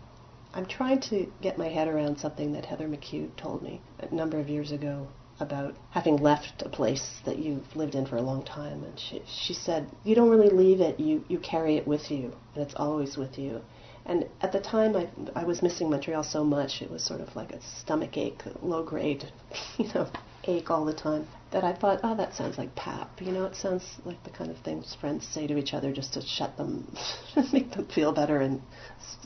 I'm 0.54 0.64
trying 0.64 1.00
to 1.10 1.26
get 1.42 1.58
my 1.58 1.68
head 1.68 1.88
around 1.88 2.18
something 2.18 2.54
that 2.54 2.64
Heather 2.64 2.88
McHugh 2.88 3.36
told 3.36 3.60
me 3.62 3.82
a 3.98 4.14
number 4.14 4.38
of 4.38 4.48
years 4.48 4.72
ago 4.72 5.08
about 5.38 5.76
having 5.90 6.16
left 6.16 6.62
a 6.62 6.70
place 6.70 7.20
that 7.26 7.38
you've 7.38 7.76
lived 7.76 7.94
in 7.94 8.06
for 8.06 8.16
a 8.16 8.22
long 8.22 8.44
time. 8.44 8.82
And 8.82 8.98
she, 8.98 9.20
she 9.26 9.52
said, 9.52 9.90
you 10.04 10.14
don't 10.14 10.30
really 10.30 10.48
leave 10.48 10.80
it, 10.80 10.98
you, 10.98 11.22
you 11.28 11.38
carry 11.38 11.76
it 11.76 11.86
with 11.86 12.10
you, 12.10 12.32
and 12.54 12.64
it's 12.64 12.76
always 12.76 13.18
with 13.18 13.38
you. 13.38 13.60
And 14.06 14.28
at 14.42 14.52
the 14.52 14.60
time, 14.60 14.96
I, 14.96 15.08
I 15.34 15.44
was 15.44 15.62
missing 15.62 15.88
Montreal 15.88 16.24
so 16.24 16.44
much, 16.44 16.82
it 16.82 16.90
was 16.90 17.02
sort 17.02 17.20
of 17.20 17.34
like 17.34 17.52
a 17.52 17.60
stomach 17.62 18.16
ache, 18.18 18.42
low 18.62 18.82
grade, 18.82 19.32
you 19.78 19.88
know, 19.94 20.06
ache 20.44 20.70
all 20.70 20.84
the 20.84 20.92
time, 20.92 21.26
that 21.52 21.64
I 21.64 21.72
thought, 21.72 22.00
oh, 22.02 22.14
that 22.16 22.34
sounds 22.34 22.58
like 22.58 22.74
pap. 22.74 23.20
You 23.20 23.32
know, 23.32 23.46
it 23.46 23.56
sounds 23.56 23.98
like 24.04 24.22
the 24.24 24.30
kind 24.30 24.50
of 24.50 24.58
things 24.58 24.94
friends 25.00 25.26
say 25.26 25.46
to 25.46 25.56
each 25.56 25.72
other 25.72 25.92
just 25.92 26.12
to 26.14 26.20
shut 26.20 26.56
them, 26.58 26.86
make 27.52 27.70
them 27.72 27.86
feel 27.86 28.12
better 28.12 28.40
and 28.40 28.60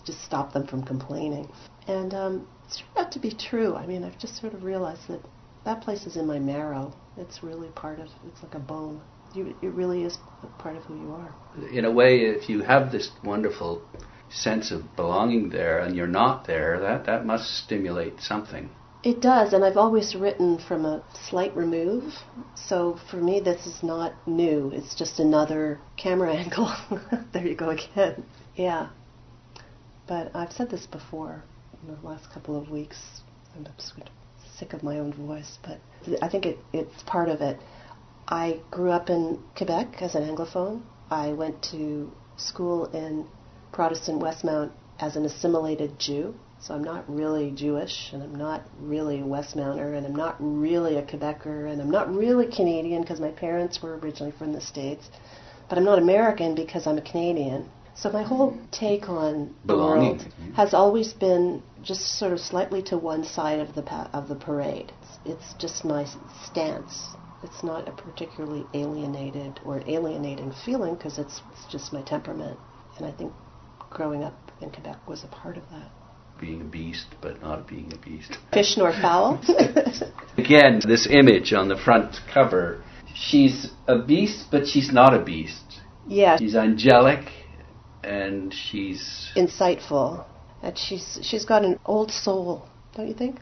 just 0.04 0.22
stop 0.22 0.52
them 0.52 0.66
from 0.66 0.84
complaining. 0.84 1.50
And 1.88 2.14
um, 2.14 2.46
it's 2.66 2.78
turned 2.78 3.06
out 3.06 3.12
to 3.12 3.18
be 3.18 3.32
true. 3.32 3.74
I 3.74 3.86
mean, 3.86 4.04
I've 4.04 4.18
just 4.18 4.40
sort 4.40 4.54
of 4.54 4.62
realized 4.62 5.08
that 5.08 5.20
that 5.64 5.80
place 5.80 6.06
is 6.06 6.16
in 6.16 6.26
my 6.26 6.38
marrow. 6.38 6.94
It's 7.16 7.42
really 7.42 7.68
part 7.68 7.98
of, 7.98 8.08
it's 8.28 8.42
like 8.44 8.54
a 8.54 8.60
bone. 8.60 9.00
You, 9.34 9.54
it 9.60 9.72
really 9.72 10.04
is 10.04 10.18
part 10.58 10.76
of 10.76 10.84
who 10.84 10.94
you 10.94 11.12
are. 11.12 11.34
In 11.72 11.84
a 11.84 11.90
way, 11.90 12.20
if 12.20 12.48
you 12.48 12.60
have 12.62 12.92
this 12.92 13.10
wonderful 13.24 13.82
sense 14.30 14.70
of 14.70 14.96
belonging 14.96 15.50
there 15.50 15.78
and 15.78 15.96
you're 15.96 16.06
not 16.06 16.46
there, 16.46 16.80
that, 16.80 17.06
that 17.06 17.24
must 17.24 17.50
stimulate 17.64 18.20
something. 18.20 18.70
It 19.04 19.20
does, 19.20 19.52
and 19.52 19.64
I've 19.64 19.76
always 19.76 20.16
written 20.16 20.58
from 20.58 20.84
a 20.84 21.04
slight 21.28 21.54
remove. 21.56 22.14
So 22.56 22.98
for 23.10 23.18
me, 23.18 23.40
this 23.40 23.64
is 23.64 23.82
not 23.82 24.12
new. 24.26 24.70
It's 24.74 24.94
just 24.94 25.20
another 25.20 25.78
camera 25.96 26.34
angle. 26.44 26.74
there 27.32 27.46
you 27.46 27.54
go 27.54 27.70
again. 27.70 28.24
Yeah. 28.56 28.88
But 30.08 30.34
I've 30.34 30.52
said 30.52 30.70
this 30.70 30.86
before 30.86 31.44
in 31.86 31.94
the 31.94 32.06
last 32.06 32.30
couple 32.32 32.60
of 32.60 32.70
weeks, 32.70 33.22
I'm 33.54 33.66
sick 34.58 34.72
of 34.72 34.82
my 34.82 34.98
own 34.98 35.12
voice, 35.12 35.58
but 35.62 35.78
I 36.20 36.28
think 36.28 36.46
it, 36.46 36.58
it's 36.72 37.02
part 37.04 37.28
of 37.28 37.40
it. 37.40 37.58
I 38.26 38.60
grew 38.70 38.90
up 38.90 39.08
in 39.08 39.42
Quebec 39.56 40.02
as 40.02 40.14
an 40.14 40.22
Anglophone. 40.24 40.82
I 41.10 41.32
went 41.32 41.62
to 41.70 42.12
school 42.36 42.86
in 42.86 43.26
Protestant 43.78 44.20
Westmount 44.20 44.72
as 44.98 45.14
an 45.14 45.24
assimilated 45.24 46.00
Jew. 46.00 46.34
So 46.58 46.74
I'm 46.74 46.82
not 46.82 47.04
really 47.08 47.52
Jewish, 47.52 48.10
and 48.12 48.20
I'm 48.24 48.34
not 48.34 48.64
really 48.80 49.20
a 49.20 49.24
Westmounter, 49.24 49.94
and 49.94 50.04
I'm 50.04 50.16
not 50.16 50.34
really 50.40 50.96
a 50.96 51.02
Quebecer, 51.02 51.70
and 51.70 51.80
I'm 51.80 51.88
not 51.88 52.12
really 52.12 52.48
Canadian 52.48 53.02
because 53.02 53.20
my 53.20 53.30
parents 53.30 53.80
were 53.80 53.96
originally 53.98 54.34
from 54.36 54.52
the 54.52 54.60
States. 54.60 55.08
But 55.68 55.78
I'm 55.78 55.84
not 55.84 56.00
American 56.00 56.56
because 56.56 56.88
I'm 56.88 56.98
a 56.98 57.02
Canadian. 57.12 57.68
So 57.94 58.10
my 58.10 58.24
whole 58.24 58.58
take 58.72 59.08
on 59.08 59.54
the 59.64 59.76
world 59.76 60.26
has 60.56 60.74
always 60.74 61.12
been 61.12 61.62
just 61.80 62.18
sort 62.18 62.32
of 62.32 62.40
slightly 62.40 62.82
to 62.90 62.98
one 62.98 63.22
side 63.22 63.60
of 63.60 63.76
the 63.76 63.82
pa- 63.82 64.10
of 64.12 64.26
the 64.26 64.34
parade. 64.34 64.90
It's, 65.02 65.18
it's 65.24 65.54
just 65.54 65.84
my 65.84 66.04
stance. 66.46 67.14
It's 67.44 67.62
not 67.62 67.88
a 67.88 67.92
particularly 67.92 68.66
alienated 68.74 69.60
or 69.64 69.82
alienating 69.86 70.52
feeling 70.64 70.96
because 70.96 71.16
it's, 71.16 71.42
it's 71.52 71.66
just 71.70 71.92
my 71.92 72.02
temperament. 72.02 72.58
And 72.96 73.06
I 73.06 73.12
think 73.12 73.32
growing 73.90 74.22
up 74.24 74.52
in 74.60 74.70
Quebec 74.70 75.06
was 75.08 75.24
a 75.24 75.28
part 75.28 75.56
of 75.56 75.62
that. 75.70 75.90
Being 76.40 76.60
a 76.60 76.64
beast, 76.64 77.06
but 77.20 77.40
not 77.42 77.66
being 77.68 77.92
a 77.92 77.98
beast. 77.98 78.38
Fish 78.52 78.76
nor 78.76 78.92
fowl. 78.92 79.40
Again, 80.38 80.80
this 80.86 81.08
image 81.10 81.52
on 81.52 81.68
the 81.68 81.76
front 81.76 82.16
cover, 82.32 82.82
she's 83.14 83.70
a 83.88 83.98
beast, 83.98 84.46
but 84.50 84.66
she's 84.66 84.92
not 84.92 85.14
a 85.14 85.18
beast. 85.24 85.80
yeah, 86.06 86.36
She's 86.38 86.54
angelic, 86.54 87.24
and 88.04 88.54
she's 88.54 89.30
insightful. 89.36 90.24
And 90.62 90.76
she's 90.78 91.18
she's 91.22 91.44
got 91.44 91.64
an 91.64 91.78
old 91.84 92.10
soul, 92.10 92.68
don't 92.96 93.08
you 93.08 93.14
think? 93.14 93.40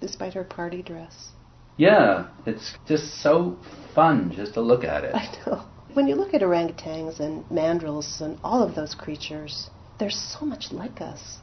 Despite 0.00 0.34
her 0.34 0.44
party 0.44 0.82
dress. 0.82 1.30
yeah. 1.76 2.28
It's 2.46 2.74
just 2.86 3.20
so 3.22 3.56
fun 3.94 4.32
just 4.34 4.54
to 4.54 4.60
look 4.60 4.84
at 4.84 5.04
it. 5.04 5.14
I 5.14 5.26
know. 5.46 5.64
When 5.98 6.06
you 6.06 6.14
look 6.14 6.32
at 6.32 6.42
orangutans 6.42 7.18
and 7.18 7.44
mandrills 7.46 8.20
and 8.20 8.38
all 8.44 8.62
of 8.62 8.76
those 8.76 8.94
creatures, 8.94 9.68
they're 9.98 10.10
so 10.10 10.46
much 10.46 10.70
like 10.70 11.00
us. 11.00 11.38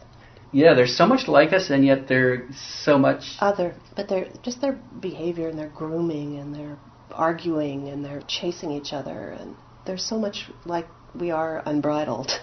Yeah, 0.54 0.74
they're 0.76 0.88
so 0.88 1.06
much 1.06 1.28
like 1.28 1.52
us, 1.52 1.70
and 1.70 1.84
yet 1.84 2.08
they're 2.08 2.48
so 2.82 2.98
much. 2.98 3.36
Other, 3.42 3.76
but 3.98 4.08
they're 4.08 4.30
just 4.44 4.62
their 4.62 4.80
behavior 5.02 5.50
and 5.50 5.60
their 5.60 5.68
grooming 5.68 6.38
and 6.40 6.56
their 6.56 6.78
arguing 7.12 7.90
and 7.90 8.06
they're 8.06 8.22
chasing 8.30 8.72
each 8.72 8.94
other 8.94 9.36
and 9.38 9.58
they're 9.86 9.98
so 9.98 10.18
much 10.18 10.50
like 10.64 10.88
we 11.14 11.32
are 11.32 11.62
unbridled. 11.66 12.32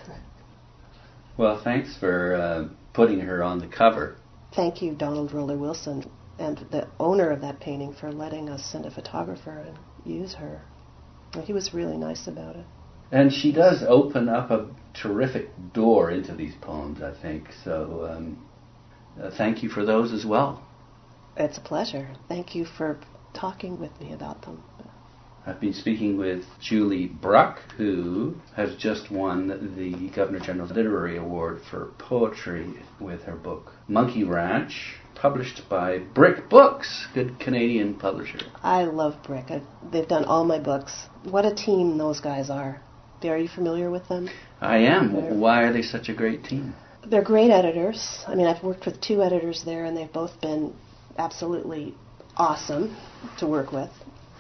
Well, 1.38 1.62
thanks 1.64 1.96
for 1.96 2.34
uh, 2.34 2.68
putting 2.92 3.20
her 3.20 3.42
on 3.42 3.58
the 3.58 3.66
cover. 3.66 4.18
Thank 4.54 4.82
you, 4.82 4.92
Donald 4.92 5.32
Roller 5.32 5.56
Wilson, 5.56 6.10
and 6.38 6.58
the 6.70 6.88
owner 7.00 7.30
of 7.30 7.40
that 7.40 7.58
painting 7.58 7.94
for 7.94 8.12
letting 8.12 8.50
us 8.50 8.62
send 8.66 8.84
a 8.84 8.90
photographer 8.90 9.64
and 9.66 9.78
use 10.04 10.34
her. 10.34 10.60
He 11.44 11.52
was 11.52 11.72
really 11.72 11.96
nice 11.96 12.26
about 12.26 12.56
it. 12.56 12.64
And 13.10 13.32
she 13.32 13.52
does 13.52 13.82
open 13.86 14.28
up 14.28 14.50
a 14.50 14.68
terrific 14.94 15.50
door 15.72 16.10
into 16.10 16.34
these 16.34 16.54
poems, 16.60 17.02
I 17.02 17.12
think. 17.20 17.48
So 17.64 18.08
um, 18.10 18.46
uh, 19.20 19.30
thank 19.36 19.62
you 19.62 19.68
for 19.68 19.84
those 19.84 20.12
as 20.12 20.24
well. 20.24 20.62
It's 21.36 21.58
a 21.58 21.62
pleasure. 21.62 22.08
Thank 22.28 22.54
you 22.54 22.64
for 22.64 22.98
talking 23.34 23.78
with 23.80 23.98
me 24.00 24.12
about 24.12 24.42
them. 24.42 24.62
I've 25.44 25.58
been 25.58 25.72
speaking 25.72 26.18
with 26.18 26.44
Julie 26.60 27.08
Bruck, 27.08 27.58
who 27.76 28.36
has 28.54 28.76
just 28.76 29.10
won 29.10 29.48
the 29.76 30.08
Governor 30.14 30.38
General's 30.38 30.70
Literary 30.70 31.16
Award 31.16 31.62
for 31.68 31.86
Poetry 31.98 32.74
with 33.00 33.24
her 33.24 33.34
book 33.34 33.72
Monkey 33.88 34.22
Ranch, 34.22 34.94
published 35.14 35.68
by 35.68 35.98
Brick 35.98 36.48
Books, 36.48 37.06
good 37.14 37.38
Canadian 37.38 37.94
publisher. 37.94 38.38
I 38.62 38.84
love 38.84 39.16
Brick. 39.22 39.50
I, 39.50 39.62
they've 39.90 40.08
done 40.08 40.24
all 40.24 40.44
my 40.44 40.58
books. 40.58 41.06
What 41.24 41.44
a 41.44 41.54
team 41.54 41.98
those 41.98 42.20
guys 42.20 42.50
are. 42.50 42.80
Are 43.24 43.38
you 43.38 43.48
familiar 43.48 43.88
with 43.88 44.08
them? 44.08 44.28
I 44.60 44.78
am. 44.78 45.38
Why 45.38 45.62
are 45.62 45.72
they 45.72 45.82
such 45.82 46.08
a 46.08 46.12
great 46.14 46.42
team? 46.44 46.74
They're 47.06 47.22
great 47.22 47.50
editors. 47.50 48.24
I 48.26 48.34
mean, 48.34 48.46
I've 48.48 48.64
worked 48.64 48.84
with 48.84 49.00
two 49.00 49.22
editors 49.22 49.62
there, 49.64 49.84
and 49.84 49.96
they've 49.96 50.12
both 50.12 50.40
been 50.40 50.74
absolutely 51.18 51.94
awesome 52.36 52.96
to 53.38 53.46
work 53.46 53.70
with. 53.72 53.90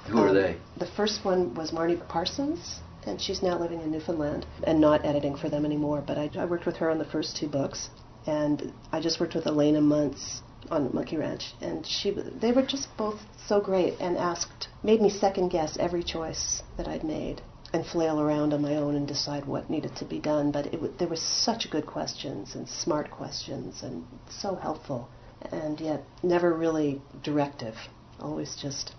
Who 0.08 0.18
are 0.18 0.30
Um, 0.30 0.34
they? 0.34 0.56
The 0.78 0.86
first 0.96 1.24
one 1.24 1.54
was 1.54 1.70
Marnie 1.70 2.00
Parsons, 2.08 2.80
and 3.06 3.20
she's 3.20 3.40
now 3.40 3.56
living 3.56 3.80
in 3.82 3.92
Newfoundland 3.92 4.46
and 4.64 4.80
not 4.80 5.04
editing 5.04 5.36
for 5.36 5.48
them 5.48 5.64
anymore. 5.64 6.02
But 6.04 6.18
I, 6.18 6.30
I 6.36 6.44
worked 6.44 6.66
with 6.66 6.76
her 6.78 6.90
on 6.90 6.98
the 6.98 7.04
first 7.04 7.36
two 7.36 7.46
books, 7.48 7.88
and 8.26 8.72
I 8.90 9.00
just 9.00 9.20
worked 9.20 9.34
with 9.36 9.46
Elena 9.46 9.80
Muntz 9.80 10.42
on 10.70 10.90
Monkey 10.92 11.16
Ranch, 11.16 11.54
and 11.60 11.86
she 11.86 12.10
they 12.10 12.52
were 12.52 12.62
just 12.62 12.94
both 12.96 13.20
so 13.46 13.60
great 13.60 13.94
and 14.00 14.16
asked 14.16 14.68
made 14.82 15.00
me 15.00 15.10
second 15.10 15.48
guess 15.48 15.76
every 15.78 16.02
choice 16.02 16.62
that 16.76 16.88
I'd 16.88 17.04
made 17.04 17.42
and 17.72 17.86
flail 17.86 18.20
around 18.20 18.52
on 18.52 18.60
my 18.60 18.76
own 18.76 18.94
and 18.94 19.08
decide 19.08 19.46
what 19.46 19.70
needed 19.70 19.96
to 19.96 20.04
be 20.04 20.18
done. 20.18 20.50
But 20.50 20.66
it, 20.66 20.72
w- 20.72 20.92
there 20.98 21.08
were 21.08 21.16
such 21.16 21.70
good 21.70 21.86
questions 21.86 22.54
and 22.54 22.68
smart 22.68 23.10
questions 23.10 23.82
and 23.82 24.04
so 24.28 24.54
helpful, 24.54 25.08
and 25.50 25.80
yet 25.80 26.04
never 26.22 26.52
really 26.52 27.00
directive. 27.22 27.76
Always 28.20 28.54
just 28.56 28.94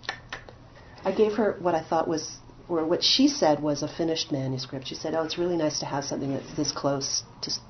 I 1.04 1.12
gave 1.12 1.34
her 1.34 1.56
what 1.60 1.74
I 1.74 1.82
thought 1.82 2.08
was, 2.08 2.38
or 2.68 2.84
what 2.84 3.04
she 3.04 3.28
said 3.28 3.62
was 3.62 3.82
a 3.82 3.88
finished 3.88 4.32
manuscript. 4.32 4.86
She 4.88 4.94
said, 4.94 5.14
"Oh, 5.14 5.22
it's 5.22 5.38
really 5.38 5.56
nice 5.56 5.78
to 5.80 5.86
have 5.86 6.04
something 6.04 6.32
that's 6.32 6.54
this 6.54 6.72
close." 6.72 7.22
Just, 7.42 7.60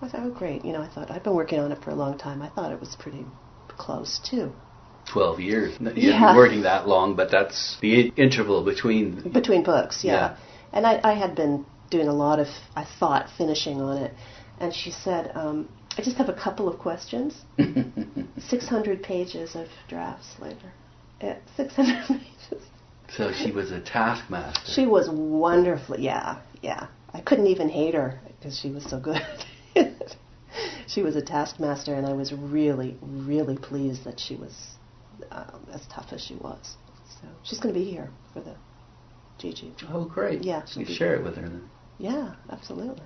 I 0.00 0.08
thought, 0.08 0.20
"Oh, 0.22 0.30
great." 0.30 0.64
You 0.64 0.72
know, 0.72 0.82
I 0.82 0.88
thought 0.88 1.10
I've 1.10 1.24
been 1.24 1.34
working 1.34 1.58
on 1.58 1.72
it 1.72 1.82
for 1.82 1.90
a 1.90 1.94
long 1.94 2.16
time. 2.18 2.42
I 2.42 2.48
thought 2.48 2.72
it 2.72 2.80
was 2.80 2.94
pretty 2.96 3.26
close 3.68 4.18
too. 4.18 4.52
12 5.06 5.40
years. 5.40 5.78
You 5.80 6.10
Yeah. 6.10 6.26
been 6.28 6.36
working 6.36 6.62
that 6.62 6.86
long, 6.86 7.14
but 7.14 7.30
that's 7.30 7.78
the 7.80 8.08
interval 8.16 8.62
between. 8.62 9.30
Between 9.32 9.62
books, 9.62 10.04
yeah. 10.04 10.12
Yeah. 10.12 10.36
And 10.72 10.86
I, 10.86 11.00
I 11.02 11.14
had 11.14 11.34
been 11.34 11.64
doing 11.90 12.08
a 12.08 12.12
lot 12.12 12.38
of, 12.38 12.48
I 12.76 12.84
thought, 12.84 13.30
finishing 13.38 13.80
on 13.80 13.96
it. 13.98 14.14
And 14.58 14.74
she 14.74 14.90
said, 14.90 15.32
um, 15.34 15.68
"I 15.96 16.02
just 16.02 16.16
have 16.18 16.28
a 16.28 16.34
couple 16.34 16.68
of 16.68 16.78
questions." 16.78 17.44
600 18.38 19.02
pages 19.02 19.56
of 19.56 19.68
drafts 19.88 20.36
later. 20.38 20.72
Yeah, 21.20 21.38
600 21.56 22.06
pages. 22.08 22.62
so 23.08 23.32
she 23.32 23.50
was 23.50 23.72
a 23.72 23.80
taskmaster. 23.80 24.60
She 24.72 24.86
was 24.86 25.08
wonderfully, 25.10 26.04
yeah, 26.04 26.40
yeah. 26.62 26.88
I 27.14 27.20
couldn't 27.20 27.46
even 27.46 27.68
hate 27.68 27.94
her 27.94 28.20
because 28.26 28.58
she 28.58 28.70
was 28.70 28.84
so 28.84 29.00
good. 29.00 29.22
she 30.86 31.02
was 31.02 31.16
a 31.16 31.22
taskmaster, 31.22 31.94
and 31.94 32.06
I 32.06 32.12
was 32.12 32.32
really, 32.32 32.96
really 33.02 33.56
pleased 33.56 34.04
that 34.04 34.18
she 34.20 34.36
was 34.36 34.76
um, 35.30 35.66
as 35.72 35.86
tough 35.86 36.12
as 36.12 36.22
she 36.22 36.34
was. 36.36 36.76
So 37.20 37.28
she's 37.42 37.58
going 37.60 37.74
to 37.74 37.80
be 37.80 37.88
here 37.90 38.10
for 38.32 38.40
the 38.40 38.54
GG. 39.40 39.72
oh, 39.92 40.04
great. 40.04 40.42
Yeah, 40.42 40.64
So 40.64 40.80
she'll 40.80 40.88
you 40.90 40.94
share 40.94 41.16
good. 41.16 41.20
it 41.20 41.24
with 41.24 41.36
her 41.36 41.42
then. 41.48 41.68
Yeah, 41.98 42.34
absolutely. 42.50 43.02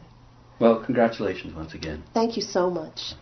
Well, 0.60 0.84
congratulations 0.84 1.54
once 1.54 1.74
again. 1.74 2.02
Thank 2.14 2.36
you 2.36 2.42
so 2.42 2.70
much. 2.70 3.14